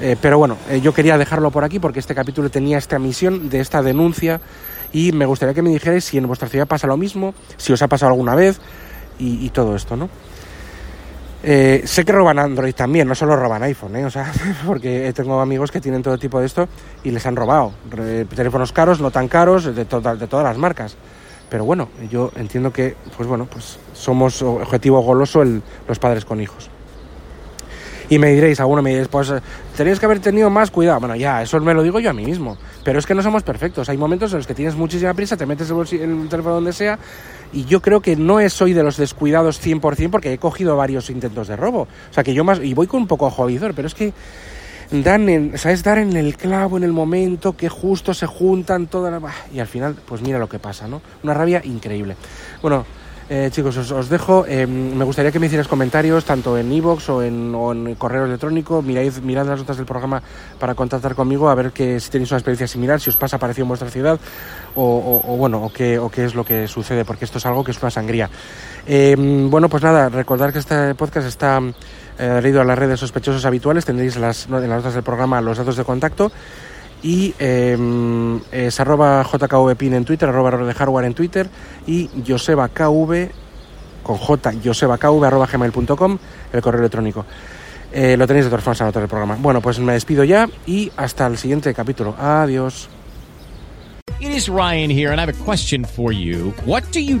Eh, 0.00 0.16
pero 0.20 0.38
bueno, 0.38 0.56
eh, 0.68 0.80
yo 0.80 0.92
quería 0.92 1.16
dejarlo 1.16 1.50
por 1.50 1.64
aquí 1.64 1.78
porque 1.78 2.00
este 2.00 2.14
capítulo 2.14 2.50
tenía 2.50 2.78
esta 2.78 2.98
misión 2.98 3.48
de 3.48 3.60
esta 3.60 3.82
denuncia 3.82 4.40
y 4.92 5.12
me 5.12 5.26
gustaría 5.26 5.54
que 5.54 5.62
me 5.62 5.70
dijerais 5.70 6.04
si 6.04 6.18
en 6.18 6.26
vuestra 6.26 6.48
ciudad 6.48 6.66
pasa 6.66 6.86
lo 6.86 6.96
mismo, 6.96 7.34
si 7.56 7.72
os 7.72 7.82
ha 7.82 7.88
pasado 7.88 8.12
alguna 8.12 8.34
vez 8.34 8.60
y, 9.18 9.48
todo 9.48 9.74
esto, 9.74 9.96
¿no? 9.96 10.10
Eh, 11.42 11.82
sé 11.86 12.04
que 12.04 12.12
roban 12.12 12.38
Android 12.38 12.74
también, 12.74 13.08
no 13.08 13.14
solo 13.14 13.34
roban 13.34 13.62
iPhone, 13.62 13.96
¿eh? 13.96 14.04
o 14.04 14.10
sea, 14.10 14.30
porque 14.66 15.10
tengo 15.14 15.40
amigos 15.40 15.70
que 15.70 15.80
tienen 15.80 16.02
todo 16.02 16.18
tipo 16.18 16.40
de 16.40 16.46
esto 16.46 16.68
y 17.02 17.10
les 17.10 17.24
han 17.24 17.34
robado 17.34 17.72
teléfonos 18.34 18.72
caros, 18.72 19.00
no 19.00 19.10
tan 19.10 19.28
caros, 19.28 19.64
de, 19.64 19.72
de 19.72 19.84
todas 19.86 20.44
las 20.44 20.58
marcas. 20.58 20.96
Pero 21.48 21.64
bueno, 21.64 21.88
yo 22.10 22.32
entiendo 22.36 22.72
que, 22.72 22.96
pues 23.16 23.28
bueno, 23.28 23.46
pues 23.46 23.78
somos 23.94 24.42
objetivo 24.42 25.00
goloso 25.00 25.42
los 25.44 25.98
padres 25.98 26.24
con 26.24 26.40
hijos. 26.40 26.68
Y 28.08 28.18
me 28.18 28.32
diréis, 28.32 28.60
alguno 28.60 28.82
me 28.82 28.90
diréis, 28.90 29.08
pues 29.08 29.32
tenéis 29.76 29.98
que 29.98 30.06
haber 30.06 30.20
tenido 30.20 30.48
más 30.48 30.70
cuidado. 30.70 31.00
Bueno, 31.00 31.16
ya, 31.16 31.42
eso 31.42 31.58
me 31.60 31.74
lo 31.74 31.82
digo 31.82 31.98
yo 31.98 32.10
a 32.10 32.12
mí 32.12 32.24
mismo. 32.24 32.56
Pero 32.84 32.98
es 32.98 33.06
que 33.06 33.14
no 33.14 33.22
somos 33.22 33.42
perfectos. 33.42 33.88
Hay 33.88 33.96
momentos 33.96 34.32
en 34.32 34.38
los 34.38 34.46
que 34.46 34.54
tienes 34.54 34.76
muchísima 34.76 35.12
prisa, 35.14 35.36
te 35.36 35.46
metes 35.46 35.70
el, 35.70 35.78
el 36.00 36.28
teléfono 36.28 36.56
donde 36.56 36.72
sea. 36.72 36.98
Y 37.52 37.64
yo 37.64 37.80
creo 37.80 38.00
que 38.00 38.16
no 38.16 38.36
soy 38.48 38.72
de 38.72 38.82
los 38.82 38.96
descuidados 38.96 39.64
100% 39.64 40.10
porque 40.10 40.32
he 40.32 40.38
cogido 40.38 40.76
varios 40.76 41.10
intentos 41.10 41.48
de 41.48 41.56
robo. 41.56 41.82
O 41.82 42.12
sea, 42.12 42.22
que 42.22 42.34
yo 42.34 42.44
más. 42.44 42.60
Y 42.60 42.74
voy 42.74 42.86
con 42.86 43.02
un 43.02 43.06
poco 43.06 43.26
ojo 43.26 43.46
pero 43.74 43.88
es 43.88 43.94
que 43.94 44.12
dan 44.90 45.28
en, 45.28 45.58
¿sabes? 45.58 45.82
Dar 45.82 45.98
en 45.98 46.16
el 46.16 46.36
clavo 46.36 46.76
en 46.76 46.84
el 46.84 46.92
momento 46.92 47.56
que 47.56 47.68
justo 47.68 48.14
se 48.14 48.26
juntan 48.26 48.86
todas 48.86 49.20
las... 49.20 49.32
Y 49.52 49.60
al 49.60 49.66
final, 49.66 49.96
pues 50.06 50.22
mira 50.22 50.38
lo 50.38 50.48
que 50.48 50.58
pasa, 50.58 50.86
¿no? 50.86 51.02
Una 51.22 51.34
rabia 51.34 51.60
increíble. 51.64 52.16
Bueno, 52.62 52.84
eh, 53.28 53.48
chicos, 53.50 53.76
os, 53.76 54.08
dejo. 54.08 54.44
Eh, 54.46 54.66
me 54.66 55.04
gustaría 55.04 55.32
que 55.32 55.40
me 55.40 55.46
hicierais 55.46 55.66
comentarios 55.66 56.24
tanto 56.24 56.56
en 56.56 56.70
iVoox 56.70 57.08
o, 57.08 57.22
en, 57.22 57.94
correo 57.96 58.24
electrónico. 58.24 58.82
Mirad, 58.82 59.12
mirad 59.22 59.46
las 59.46 59.58
notas 59.58 59.76
del 59.76 59.86
programa 59.86 60.22
para 60.60 60.74
contactar 60.74 61.14
conmigo 61.16 61.48
a 61.48 61.54
ver 61.56 61.72
que, 61.72 61.98
si 61.98 62.10
tenéis 62.10 62.30
una 62.30 62.38
experiencia 62.38 62.68
similar, 62.68 63.00
si 63.00 63.10
os 63.10 63.16
pasa 63.16 63.38
parecido 63.38 63.64
en 63.64 63.68
vuestra 63.68 63.90
ciudad 63.90 64.20
o, 64.76 65.36
bueno, 65.38 65.64
o 65.64 65.72
qué, 65.72 65.98
o 65.98 66.08
qué 66.08 66.24
es 66.24 66.34
lo 66.34 66.44
que 66.44 66.68
sucede, 66.68 67.04
porque 67.04 67.24
esto 67.24 67.38
es 67.38 67.46
algo 67.46 67.64
que 67.64 67.72
es 67.72 67.82
una 67.82 67.90
sangría. 67.90 68.30
Eh, 68.86 69.16
bueno, 69.18 69.68
pues 69.68 69.82
nada, 69.82 70.08
recordad 70.08 70.52
que 70.52 70.60
este 70.60 70.94
podcast 70.94 71.26
está 71.26 71.60
leído 72.18 72.60
a 72.60 72.64
las 72.64 72.78
redes 72.78 73.00
sospechosos 73.00 73.44
habituales. 73.44 73.84
Tendréis 73.84 74.16
en 74.16 74.22
las 74.22 74.48
notas 74.48 74.94
del 74.94 75.02
programa 75.02 75.40
los 75.40 75.58
datos 75.58 75.76
de 75.76 75.84
contacto 75.84 76.30
y 77.02 77.34
em, 77.38 78.40
es 78.50 78.80
arroba 78.80 79.24
jkvpin 79.24 79.94
en 79.94 80.04
Twitter, 80.04 80.28
arroba 80.28 80.56
de 80.56 80.74
hardware 80.74 81.06
en 81.06 81.14
Twitter 81.14 81.48
y 81.86 82.08
josebakv 82.26 83.30
con 84.02 84.16
j 84.16 84.52
josebakv 84.64 85.24
arroba 85.24 85.46
gmail.com 85.46 86.18
el 86.52 86.62
correo 86.62 86.80
electrónico. 86.80 87.24
Eh, 87.92 88.16
lo 88.16 88.26
tenéis 88.26 88.46
de 88.46 88.50
todas 88.50 88.64
formas 88.64 88.80
en 88.80 88.90
del 88.90 89.08
programa. 89.08 89.36
Bueno, 89.40 89.60
pues 89.60 89.78
me 89.78 89.92
despido 89.92 90.24
ya 90.24 90.48
y 90.66 90.90
hasta 90.96 91.26
el 91.26 91.38
siguiente 91.38 91.72
capítulo. 91.72 92.14
Adiós. 92.18 92.88
It 94.18 94.48
Ryan 94.48 94.90
here 94.90 95.10
and 95.12 95.20
I 95.20 95.24
have 95.24 95.28
a 95.28 95.44
question 95.44 95.84
for 95.84 96.12
you. 96.12 96.54
What 96.64 96.84
do 96.92 97.00
you? 97.00 97.20